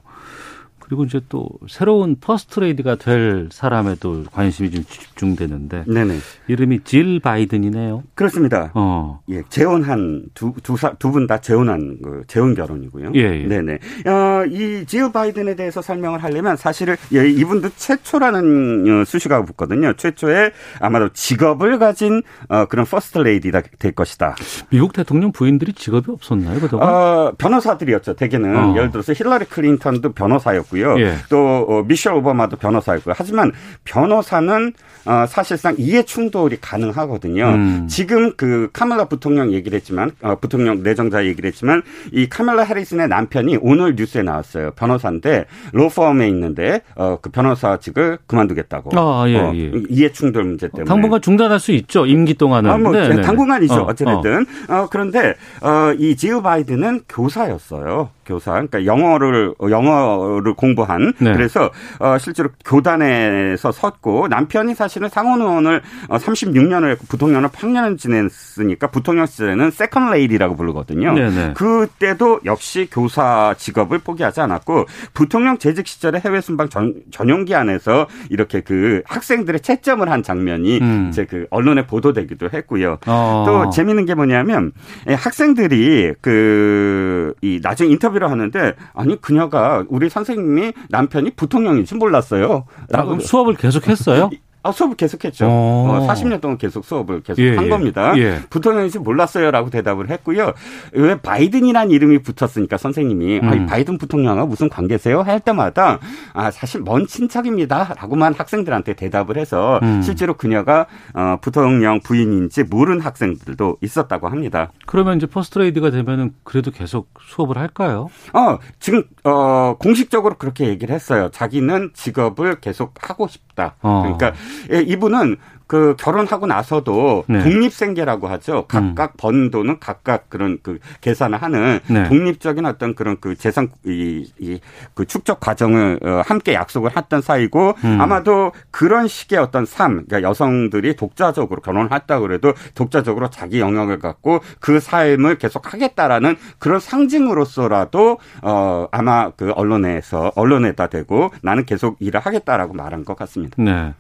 그리고 0.86 1.04
이제 1.04 1.20
또 1.30 1.50
새로운 1.68 2.16
퍼스트 2.20 2.60
레이디가 2.60 2.96
될 2.96 3.50
사람에도 3.52 4.24
관심이 4.32 4.70
좀 4.70 4.84
집중되는데 4.84 5.86
네네. 5.88 6.18
이름이 6.48 6.84
질 6.84 7.20
바이든이네요. 7.20 8.04
그렇습니다. 8.14 8.72
어. 8.76 9.20
예, 9.30 9.42
재혼한 9.50 10.26
두두 10.36 11.12
분다 11.12 11.42
재혼한 11.42 11.98
그 12.04 12.24
재혼 12.28 12.54
결혼이고요. 12.54 13.14
예, 13.16 13.20
예. 13.20 13.48
네네. 13.48 13.80
어, 14.06 14.46
이 14.46 14.62
질 14.62 15.12
바이든에 15.12 15.56
대해서 15.56 15.82
설명을 15.82 16.24
하려면 16.24 16.56
사실은 16.56 16.96
예, 17.14 17.28
이분도 17.28 17.70
최초라는 17.76 19.02
어, 19.02 19.06
수식어가 19.06 19.44
붙거든요. 19.44 19.94
최초의 19.94 20.52
아마도 20.80 21.10
직업을 21.10 21.80
가진 21.80 22.22
어, 22.48 22.66
그런 22.66 22.86
퍼스트 22.86 23.18
레이디가 23.18 23.64
될 23.80 23.94
것이다. 23.94 24.36
미국 24.70 24.94
대통령 24.94 25.32
부인들이 25.32 25.74
직업이 25.74 26.12
없었나요, 26.12 26.60
그동안? 26.60 26.88
어, 26.88 27.34
변호사들이었죠. 27.40 28.14
대개는 28.14 28.56
어. 28.56 28.76
예를 28.76 28.92
들어서 28.92 29.14
힐러리 29.14 29.46
클린턴도 29.46 30.12
변호사였고. 30.14 30.75
변호사였고요. 30.76 31.00
예. 31.00 31.16
또 31.30 31.66
어, 31.68 31.84
미셸 31.88 32.14
오바마도 32.14 32.58
변호사였고요. 32.58 33.16
하지만 33.18 33.52
변호사는 33.86 34.74
어, 35.06 35.26
사실상 35.28 35.76
이해 35.78 36.04
충돌이 36.04 36.58
가능하거든요. 36.60 37.46
음. 37.46 37.88
지금 37.88 38.34
그 38.36 38.70
카멜라 38.74 39.06
부통령 39.06 39.54
얘기를 39.54 39.76
했지만 39.76 40.12
어, 40.22 40.36
부통령 40.36 40.84
내정자 40.84 41.26
얘기를 41.26 41.48
했지만 41.48 41.84
이 42.12 42.28
카멜라 42.28 42.64
해리슨의 42.64 43.08
남편이 43.08 43.60
오늘 43.62 43.96
뉴스에 43.96 44.24
나왔어요. 44.24 44.72
변호사인데 44.72 45.46
로펌에 45.74 46.28
있는데 46.28 46.82
어, 46.96 47.18
그 47.22 47.30
변호사직을 47.30 48.20
그만두겠다고. 48.28 48.92
아, 49.00 49.26
예, 49.30 49.38
어, 49.38 49.54
예. 49.56 49.72
이해 49.90 50.12
충돌 50.12 50.44
문제 50.44 50.68
때문에. 50.68 50.86
당분간 50.86 51.22
중단할 51.22 51.60
수 51.60 51.72
있죠. 51.74 52.06
임기 52.06 52.36
동안은. 52.36 52.70
아, 52.70 52.78
뭐 52.78 52.92
네, 52.92 53.22
당분간이죠. 53.22 53.74
어, 53.74 53.84
어찌됐든. 53.84 54.46
어. 54.70 54.88
그런데 54.90 55.36
어, 55.62 55.94
이 55.98 56.16
질 56.16 56.42
바이든은 56.42 57.02
교사였어요. 57.08 58.10
교사, 58.26 58.54
그러니까 58.54 58.86
영어를 58.86 59.54
영어를 59.62 60.56
공부한 60.56 61.14
네. 61.20 61.34
그래서 61.34 61.70
어, 62.00 62.18
실제로 62.18 62.50
교단에서 62.66 63.72
섰고 63.72 64.28
남편이 64.30 64.74
사실은 64.74 65.10
상원 65.10 65.42
의원을 65.42 65.82
어, 66.10 66.18
36년을 66.18 66.98
부통령을 67.08 67.50
8년을 67.50 67.98
지냈으니까 68.00 68.88
부통령 68.88 69.28
시절에는 69.28 69.70
second 69.70 70.12
lady라고 70.12 70.56
부르거든요. 70.56 71.14
네네. 71.14 71.30
네. 71.30 71.54
그때도 71.54 72.40
역시 72.46 72.88
교사 72.92 73.54
직업을 73.58 74.00
포기하지 74.00 74.42
않았고 74.42 74.86
부통령 75.14 75.58
재직 75.60 75.86
시절에 75.86 76.20
해외 76.26 76.42
순방 76.42 76.70
전, 76.70 76.96
전용기 77.12 77.54
안에서 77.54 78.08
이렇게 78.30 78.62
그 78.62 79.04
학생들의 79.06 79.62
채점을 79.62 80.10
한 80.10 80.24
장면이 80.24 80.80
음. 80.80 81.08
이제 81.10 81.26
그 81.26 81.46
언론에 81.52 81.86
보도되기도 81.86 82.50
했고요. 82.52 82.98
어. 83.06 83.44
또 83.46 83.70
재미있는 83.70 84.06
게 84.06 84.16
뭐냐면 84.16 84.72
예, 85.08 85.14
학생들이 85.14 86.14
그 86.22 87.36
이 87.42 87.60
나중에 87.62 87.92
인터뷰 87.92 88.16
인터뷰를 88.16 88.32
하는데 88.32 88.74
아니 88.94 89.20
그녀가 89.20 89.84
우리 89.90 90.10
선생님 90.10 90.55
이 90.58 90.74
남편이 90.90 91.32
부통령인지 91.32 91.96
몰랐어요. 91.96 92.66
아, 92.94 93.04
그럼 93.04 93.20
수업을 93.20 93.56
계속했어요? 93.56 94.30
아, 94.66 94.72
수업을 94.72 94.96
계속했죠. 94.96 95.46
어, 95.48 96.08
40년 96.10 96.42
동안 96.42 96.58
계속 96.58 96.84
수업을 96.86 97.22
계속 97.22 97.40
예, 97.40 97.56
한 97.56 97.66
예. 97.66 97.70
겁니다. 97.70 98.18
예. 98.18 98.40
부통령인지 98.50 98.98
몰랐어요라고 98.98 99.70
대답을 99.70 100.10
했고요. 100.10 100.54
왜 100.94 101.22
바이든이라는 101.22 101.92
이름이 101.92 102.24
붙었으니까 102.24 102.78
선생님이 102.78 103.40
음. 103.42 103.48
아, 103.48 103.66
바이든 103.68 104.00
부통령과 104.00 104.48
무슨 104.48 104.68
관계세요? 104.68 105.22
할 105.22 105.40
때마다 105.40 106.00
아, 106.34 106.50
사실 106.50 106.82
먼 106.82 107.06
친척입니다라고만 107.06 108.34
학생들한테 108.34 108.96
대답을 108.96 109.38
해서 109.38 109.80
음. 109.84 110.02
실제로 110.02 110.34
그녀가 110.34 110.88
어, 111.14 111.38
부통령 111.42 112.00
부인인지 112.00 112.64
모르는 112.64 113.02
학생들도 113.02 113.78
있었다고 113.82 114.30
합니다. 114.30 114.72
그러면 114.88 115.18
이제 115.18 115.28
퍼스트레이디가 115.28 115.92
되면은 115.92 116.34
그래도 116.44 116.72
계속 116.72 117.10
수업을 117.22 117.60
할까요? 117.60 118.10
어, 118.34 118.58
지금 118.80 119.04
어, 119.24 119.76
공식적으로 119.78 120.38
그렇게 120.40 120.68
얘기를 120.68 120.96
했어요. 120.96 121.30
자기는 121.32 121.92
직업을 121.94 122.62
계속 122.62 122.96
하고 123.00 123.28
싶다. 123.28 123.76
어. 123.82 124.02
그러니까 124.02 124.28
예, 124.28 124.34
이분은 124.70 125.38
그 125.68 125.96
결혼하고 125.98 126.46
나서도 126.46 127.26
네. 127.28 127.44
독립생계라고 127.44 128.28
하죠. 128.28 128.66
각각 128.68 129.14
음. 129.14 129.18
번 129.18 129.52
돈은 129.52 129.80
각각 129.80 130.30
그런 130.30 130.60
그 130.62 130.80
계산을 131.02 131.42
하는 131.42 131.80
네. 131.88 132.08
독립적인 132.08 132.66
어떤 132.66 132.94
그런 132.94 133.18
그 133.20 133.36
재산 133.36 133.70
이, 133.86 134.30
이그 134.40 135.06
축적 135.06 135.40
과정을 135.40 136.00
어, 136.04 136.22
함께 136.26 136.54
약속을 136.54 136.96
했던 136.96 137.22
사이고 137.22 137.74
음. 137.84 138.00
아마도 138.00 138.52
그런 138.70 139.08
식의 139.08 139.40
어떤 139.40 139.66
삶, 139.66 140.06
그러니까 140.06 140.22
여성들이 140.22 140.96
독자적으로 140.96 141.62
결혼을 141.62 141.92
했다 141.92 142.20
그래도 142.20 142.54
독자적으로 142.76 143.30
자기 143.30 143.60
영역을 143.60 144.00
갖고 144.00 144.42
그 144.60 144.80
삶을 144.80 145.38
계속 145.38 145.74
하겠다라는 145.74 146.36
그런 146.60 146.80
상징으로서라도 146.80 148.20
어 148.44 148.88
아마 148.92 149.32
그 149.32 149.52
언론에서 149.52 150.32
언론에다 150.36 150.88
대고 150.88 151.32
나는 151.42 151.66
계속 151.66 151.98
일을 152.00 152.20
하겠다라고 152.20 152.74
말한 152.74 153.06
것 153.06 153.18
같습니다. 153.18 153.56
네. 153.58 153.94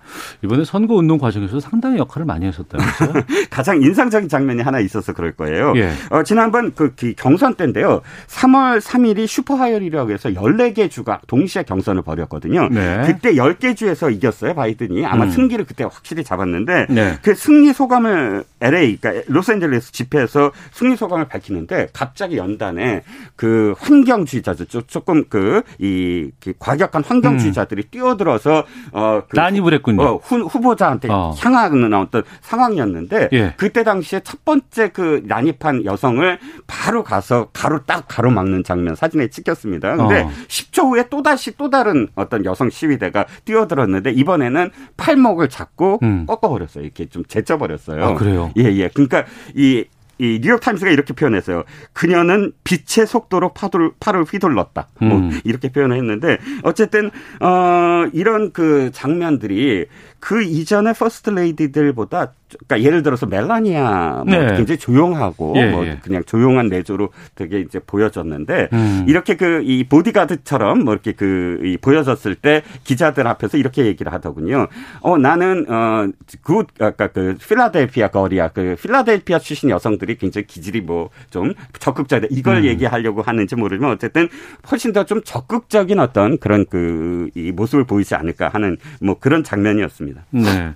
이번에 0.43 0.63
선거 0.63 0.95
운동 0.95 1.17
과정에서 1.17 1.54
선수도 1.55 1.59
상당히 1.59 1.97
역할을 1.97 2.25
많이 2.25 2.45
하셨다면서요? 2.45 3.13
가장 3.49 3.81
인상적인 3.81 4.29
장면이 4.29 4.61
하나 4.61 4.79
있어서 4.79 5.13
그럴 5.13 5.31
거예요. 5.33 5.73
예. 5.75 5.91
어, 6.09 6.23
지난번 6.23 6.73
그 6.75 6.93
경선 7.17 7.55
때인데요. 7.55 8.01
3월 8.27 8.81
3일이 8.81 9.27
슈퍼화요일이라고 9.27 10.11
해서 10.11 10.29
14개 10.29 10.89
주가 10.89 11.19
동시에 11.27 11.63
경선을 11.63 12.01
벌였거든요. 12.01 12.69
네. 12.69 13.03
그때 13.05 13.33
10개 13.33 13.75
주에서 13.75 14.09
이겼어요. 14.09 14.53
바이든이. 14.53 15.05
아마 15.05 15.25
음. 15.25 15.31
승기를 15.31 15.65
그때 15.65 15.83
확실히 15.83 16.23
잡았는데 16.23 16.87
네. 16.89 17.17
그 17.21 17.35
승리 17.35 17.73
소감을 17.73 18.43
LA, 18.61 18.97
그러니까 18.97 19.23
로스앤젤레스 19.27 19.91
집회에서 19.91 20.51
승리 20.71 20.95
소감을 20.95 21.27
밝히는데 21.27 21.87
갑자기 21.93 22.37
연단에 22.37 23.03
그 23.35 23.73
환경주의자들 23.79 24.67
조금 24.87 25.25
그이 25.29 26.31
그 26.39 26.53
과격한 26.59 27.03
환경주의자들이 27.03 27.83
음. 27.83 27.89
뛰어들어서 27.91 28.63
어 28.91 29.21
그 29.29 29.35
난입을 29.35 29.73
했군요. 29.75 30.03
어, 30.03 30.15
후, 30.17 30.41
후보자한테 30.41 31.07
어. 31.11 31.33
향하는 31.45 31.93
어떤 31.93 32.23
상황이었는데 32.41 33.29
예. 33.33 33.53
그때 33.57 33.83
당시에 33.83 34.21
첫 34.23 34.43
번째 34.45 34.89
그 34.89 35.23
난입한 35.25 35.85
여성을 35.85 36.39
바로 36.67 37.03
가서 37.03 37.49
가로 37.53 37.83
딱 37.85 38.05
가로막는 38.07 38.63
장면 38.63 38.95
사진에 38.95 39.29
찍혔습니다. 39.29 39.95
근데 39.95 40.21
어. 40.21 40.31
10초 40.47 40.91
후에 40.91 41.05
또 41.09 41.21
다시 41.21 41.55
또 41.57 41.69
다른 41.69 42.07
어떤 42.15 42.45
여성 42.45 42.69
시위대가 42.69 43.25
뛰어들었는데 43.45 44.11
이번에는 44.11 44.71
팔목을 44.97 45.49
잡고 45.49 45.99
음. 46.03 46.25
꺾어버렸어요. 46.25 46.83
이렇게 46.83 47.07
좀 47.07 47.23
제쳐버렸어요. 47.25 48.03
아, 48.03 48.13
그래요? 48.15 48.51
예, 48.57 48.63
예. 48.63 48.89
그러니까 48.89 49.25
이 49.55 49.85
이 50.17 50.39
뉴욕 50.41 50.61
타임스가 50.61 50.91
이렇게 50.91 51.13
표현했어요. 51.13 51.63
그녀는 51.93 52.53
빛의 52.63 53.05
속도로 53.05 53.53
파도를 53.53 53.91
팔을 53.99 54.23
휘둘렀다. 54.23 54.87
뭐 55.01 55.17
음. 55.17 55.29
뭐 55.29 55.39
이렇게 55.43 55.69
표현을 55.69 55.97
했는데 55.97 56.37
어쨌든 56.63 57.11
어 57.41 58.05
이런 58.13 58.53
그 58.53 58.91
장면들이 58.93 59.87
그 60.25 60.41
이전의 60.41 60.95
퍼스트 60.95 61.29
레이디들보다 61.29 62.33
그러니까 62.67 62.87
예를 62.87 63.01
들어서 63.03 63.25
멜라니아 63.25 64.23
뭐 64.27 64.37
네. 64.37 64.55
굉장히 64.55 64.77
조용하고 64.77 65.53
예, 65.57 65.65
뭐 65.71 65.85
예. 65.85 65.99
그냥 66.01 66.23
조용한 66.25 66.67
내조로 66.67 67.09
되게 67.35 67.59
이제 67.59 67.79
보여졌는데 67.79 68.69
음. 68.73 69.05
이렇게 69.07 69.35
그 69.35 69.61
이 69.65 69.83
보디가드처럼 69.83 70.83
뭐 70.83 70.93
이렇게 70.93 71.11
그이 71.13 71.77
보여졌을 71.77 72.35
때 72.35 72.61
기자들 72.83 73.25
앞에서 73.27 73.57
이렇게 73.57 73.85
얘기를 73.85 74.13
하더군요. 74.13 74.67
어 75.01 75.17
나는 75.17 75.65
어그 75.69 76.63
아까 76.79 77.07
그 77.07 77.35
필라델피아 77.39 78.09
거리야 78.09 78.49
그 78.49 78.75
필라델피아 78.81 79.39
출신 79.39 79.69
여성들이 79.69 80.17
굉장히 80.17 80.45
기질이 80.47 80.81
뭐 80.81 81.09
좀 81.31 81.53
적극적이다 81.79 82.27
이걸 82.31 82.57
음. 82.57 82.65
얘기하려고 82.65 83.21
하는지 83.21 83.55
모르지만 83.55 83.91
어쨌든 83.91 84.29
훨씬 84.69 84.91
더 84.93 85.03
좀 85.05 85.21
적극적인 85.23 85.99
어떤 85.99 86.37
그런 86.37 86.65
그 86.65 87.29
이 87.35 87.51
모습을 87.51 87.85
보이지 87.85 88.13
않을까 88.15 88.49
하는 88.49 88.77
뭐 89.01 89.17
그런 89.19 89.43
장면이었습니다. 89.43 90.25
네. 90.31 90.73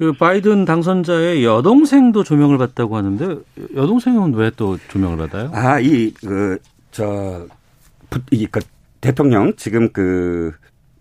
그 0.00 0.14
바이든 0.14 0.64
당선자의 0.64 1.44
여동생도 1.44 2.24
조명을 2.24 2.56
받다고 2.56 2.96
하는데 2.96 3.36
여동생은 3.76 4.32
왜 4.34 4.50
또 4.56 4.78
조명을 4.88 5.18
받아요? 5.18 5.50
아, 5.52 5.78
이 5.78 6.10
그 6.14 6.58
저 6.90 7.46
이그 8.32 8.60
대통령 9.02 9.52
지금 9.56 9.92
그 9.92 10.52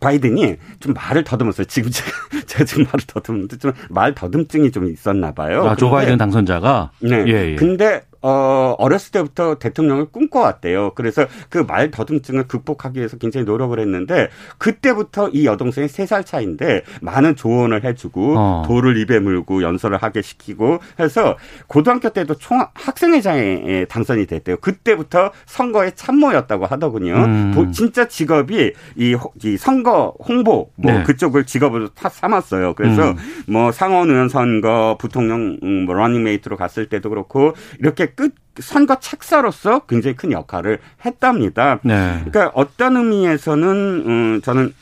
바이든이 0.02 0.58
좀 0.82 0.94
말을 0.94 1.24
더듬었어요. 1.24 1.66
지금 1.66 1.90
제가, 1.90 2.12
제가 2.46 2.66
지금 2.66 2.84
말을 2.84 3.00
더듬는데 3.08 3.58
좀 3.58 3.72
말 3.90 4.14
더듬증이 4.14 4.70
좀 4.72 4.86
있었나 4.92 5.32
봐요. 5.32 5.64
아, 5.66 5.76
조 5.78 5.90
바이든 5.90 6.18
당선자가? 6.18 6.92
네. 7.00 7.24
예, 7.28 7.52
예. 7.52 7.56
근데 7.56 8.04
어, 8.22 8.76
어렸을 8.78 9.12
때부터 9.12 9.56
대통령을 9.60 10.06
꿈꿔왔대요. 10.12 10.94
그래서 10.96 11.26
그 11.50 11.60
말 11.70 11.92
더듬증을 11.92 12.48
극복하기 12.48 12.98
위해서 12.98 13.18
굉장히 13.18 13.46
노력을 13.46 13.78
했는데 13.80 14.30
그때부터 14.58 15.30
이 15.30 15.46
여동생이 15.46 15.88
세 15.88 16.06
살 16.10 16.24
차인데 16.24 16.82
많은 17.02 17.36
조언을 17.36 17.84
해주고 17.84 18.34
어. 18.38 18.64
돌을 18.66 18.98
입에 18.98 19.20
물고 19.20 19.62
연설을 19.62 19.98
하게 19.98 20.22
시키고 20.24 20.80
해서 21.00 21.38
고등학교 21.68 22.10
때도 22.10 22.34
총 22.36 22.66
학생회장에 22.74 23.86
당선이 23.86 24.26
됐대요. 24.26 24.58
그때부터 24.58 25.32
선거에 25.46 25.92
참모였다고 25.92 26.66
하더군요. 26.66 27.14
음. 27.14 27.72
진짜 27.72 28.08
직업이 28.08 28.74
이, 28.96 29.18
이 29.44 29.58
선거 29.58 30.14
홍보 30.28 30.72
뭐 30.76 30.92
네. 30.92 31.04
그쪽을 31.04 31.46
직업으로 31.46 31.90
다 31.90 32.10
삼았어요. 32.10 32.74
그래서 32.74 33.12
음. 33.12 33.16
뭐 33.48 33.72
상원 33.72 34.10
의원 34.10 34.30
선거, 34.30 34.98
부통령 35.00 35.58
음, 35.64 35.86
뭐 35.86 35.96
러닝메이트로 35.96 36.58
갔을 36.58 36.88
때도 36.90 37.10
그렇고 37.10 37.54
이렇게 37.80 38.09
끝 38.16 38.34
선거 38.60 39.00
책사로서 39.00 39.86
굉장히 39.88 40.16
큰 40.16 40.32
역할을 40.32 40.80
했답니다. 41.06 41.80
네. 41.84 42.22
그러니까 42.26 42.52
어떤 42.54 42.98
의미에서는 42.98 44.04
음 44.06 44.42
저는 44.42 44.74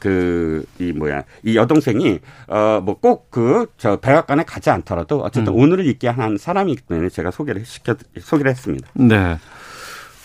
그, 0.00 0.64
이 0.78 0.92
뭐야, 0.92 1.22
이 1.44 1.56
여동생이, 1.56 2.18
어, 2.48 2.80
뭐 2.84 2.96
꼭 3.00 3.30
그, 3.30 3.66
저, 3.78 3.96
백악관에 3.96 4.44
가지 4.44 4.70
않더라도 4.70 5.20
어쨌든 5.20 5.52
음. 5.52 5.58
오늘을 5.58 5.86
있게 5.86 6.08
한 6.08 6.36
사람이기 6.36 6.82
때문에 6.82 7.08
제가 7.10 7.30
소개를 7.30 7.64
시켜, 7.64 7.94
소개를 8.18 8.50
했습니다. 8.50 8.88
네. 8.94 9.38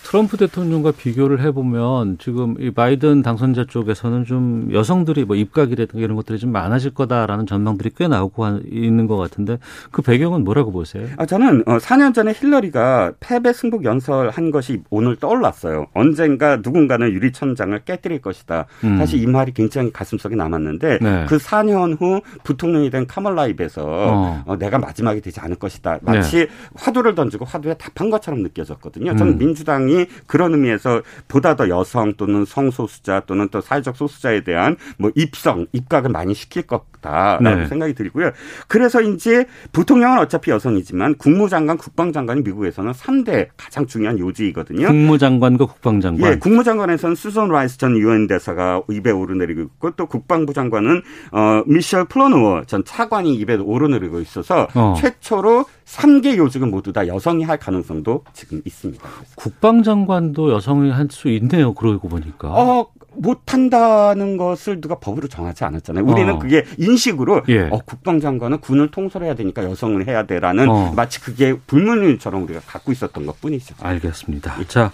트럼프 0.09 0.37
대통령과 0.37 0.91
비교를 0.91 1.39
해보면 1.41 2.17
지금 2.17 2.55
이 2.57 2.71
바이든 2.71 3.21
당선자 3.21 3.65
쪽에서는 3.65 4.25
좀 4.25 4.67
여성들이 4.73 5.25
뭐 5.25 5.35
입각이라든가 5.35 6.03
이런 6.03 6.15
것들이 6.15 6.39
좀 6.39 6.51
많아질 6.51 6.95
거다라는 6.95 7.45
전망들이 7.45 7.91
꽤 7.95 8.07
나오고 8.07 8.61
있는 8.71 9.05
것 9.05 9.17
같은데 9.17 9.59
그 9.91 10.01
배경은 10.01 10.43
뭐라고 10.43 10.71
보세요? 10.71 11.05
아, 11.17 11.27
저는 11.27 11.63
4년 11.63 12.09
어, 12.09 12.13
전에 12.13 12.33
힐러리가 12.33 13.13
패배 13.19 13.53
승복 13.53 13.85
연설한 13.85 14.49
것이 14.49 14.81
오늘 14.89 15.15
떠올랐어요. 15.15 15.85
언젠가 15.93 16.55
누군가는 16.55 17.07
유리천장을 17.07 17.79
깨뜨릴 17.85 18.19
것이다. 18.19 18.65
음. 18.85 18.97
사실 18.97 19.21
이 19.21 19.27
말이 19.27 19.53
굉장히 19.53 19.93
가슴속에 19.93 20.35
남았는데 20.35 20.97
네. 21.03 21.25
그 21.29 21.37
4년 21.37 22.01
후 22.01 22.21
부통령이 22.43 22.89
된 22.89 23.05
카멀라 23.05 23.45
입에서 23.45 23.83
어. 23.85 24.43
어, 24.47 24.57
내가 24.57 24.79
마지막이 24.79 25.21
되지 25.21 25.39
않을 25.39 25.57
것이다. 25.57 25.99
마치 26.01 26.37
네. 26.37 26.47
화두를 26.73 27.13
던지고 27.13 27.45
화두에 27.45 27.75
답한 27.75 28.09
것처럼 28.09 28.41
느껴졌거든요. 28.41 29.15
저는 29.15 29.33
음. 29.33 29.37
민주당이 29.37 29.98
그런 30.27 30.53
의미에서 30.53 31.01
보다 31.27 31.55
더 31.55 31.69
여성 31.69 32.13
또는 32.13 32.45
성소수자 32.45 33.23
또는 33.25 33.49
또 33.49 33.61
사회적 33.61 33.95
소수자에 33.95 34.43
대한 34.43 34.77
뭐 34.97 35.11
입성, 35.15 35.65
입각을 35.71 36.09
많이 36.09 36.33
시킬 36.33 36.63
거다라고 36.63 37.43
네. 37.43 37.65
생각이 37.67 37.93
들고요. 37.93 38.31
그래서 38.67 39.01
이제 39.01 39.45
부통령은 39.71 40.19
어차피 40.19 40.51
여성이지만 40.51 41.15
국무장관, 41.15 41.77
국방장관이 41.77 42.41
미국에서는 42.41 42.91
3대 42.91 43.49
가장 43.57 43.85
중요한 43.85 44.19
요직이거든요. 44.19 44.87
국무장관과 44.87 45.65
국방장관. 45.65 46.31
예, 46.31 46.35
국무장관에서는 46.37 47.15
수전 47.15 47.49
라이스 47.49 47.77
전 47.77 47.97
유엔 47.97 48.27
대사가 48.27 48.81
입에 48.89 49.11
오르내리고 49.11 49.61
있고 49.61 49.91
또 49.91 50.05
국방부 50.05 50.53
장관은 50.53 51.01
어 51.31 51.63
미셸 51.65 52.05
플러노이 52.05 52.63
전 52.65 52.83
차관이 52.83 53.35
입에 53.35 53.55
오르내리고 53.55 54.19
있어서 54.19 54.67
어. 54.75 54.95
최초로 54.97 55.65
3개 55.89 56.37
요직은 56.37 56.69
모두 56.69 56.93
다 56.93 57.07
여성이 57.07 57.43
할 57.43 57.57
가능성도 57.57 58.23
지금 58.33 58.61
있습니다. 58.63 59.03
그래서. 59.03 59.33
국방장관도 59.35 60.51
여성이 60.51 60.91
할 60.91 61.07
수 61.09 61.29
있네요. 61.29 61.73
그러고 61.73 62.07
보니까. 62.07 62.49
어, 62.49 62.87
못한다는 63.15 64.37
것을 64.37 64.81
누가 64.81 64.99
법으로 64.99 65.27
정하지 65.27 65.63
않았잖아요. 65.63 66.05
우리는 66.05 66.35
어. 66.35 66.39
그게 66.39 66.63
인식으로 66.77 67.41
예. 67.49 67.61
어, 67.71 67.79
국방장관은 67.83 68.59
군을 68.59 68.91
통솔해야 68.91 69.33
되니까 69.33 69.63
여성을 69.63 70.07
해야 70.07 70.27
돼라는 70.27 70.69
어. 70.69 70.93
마치 70.95 71.19
그게 71.19 71.55
불문율처럼 71.65 72.43
우리가 72.43 72.59
갖고 72.67 72.91
있었던 72.91 73.25
것 73.25 73.41
뿐이죠. 73.41 73.73
알겠습니다. 73.81 74.57
예. 74.59 74.65
자, 74.65 74.91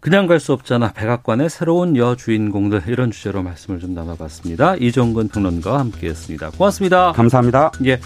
그냥 0.00 0.26
갈 0.26 0.38
수 0.40 0.52
없잖아. 0.52 0.92
백악관의 0.92 1.48
새로운 1.48 1.96
여주인공들 1.96 2.82
이런 2.88 3.10
주제로 3.10 3.42
말씀을 3.42 3.80
좀 3.80 3.94
나눠봤습니다. 3.94 4.76
이종근 4.76 5.28
평론가와 5.28 5.78
함께했습니다. 5.80 6.50
고맙습니다. 6.50 7.12
감사합니다. 7.12 7.70
예. 7.86 7.98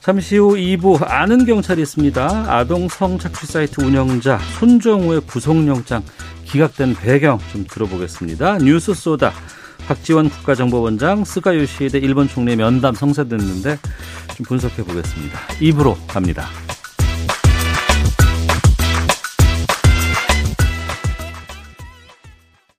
잠시 0.00 0.36
후 0.38 0.54
2부 0.54 1.04
아는 1.06 1.44
경찰이 1.44 1.82
있습니다. 1.82 2.46
아동 2.48 2.88
성착취 2.88 3.46
사이트 3.46 3.84
운영자 3.84 4.38
손정우의 4.58 5.22
구속영장 5.22 6.02
기각된 6.44 6.94
배경 6.94 7.38
좀 7.52 7.66
들어보겠습니다. 7.68 8.58
뉴스 8.58 8.94
소다 8.94 9.32
박지원 9.86 10.30
국가정보원장 10.30 11.24
스가 11.24 11.56
요시히데 11.56 11.98
일본 11.98 12.28
총리 12.28 12.56
면담 12.56 12.94
성사됐는데 12.94 13.78
좀 14.36 14.46
분석해 14.46 14.84
보겠습니다. 14.84 15.38
2부로 15.60 15.96
갑니다. 16.06 16.46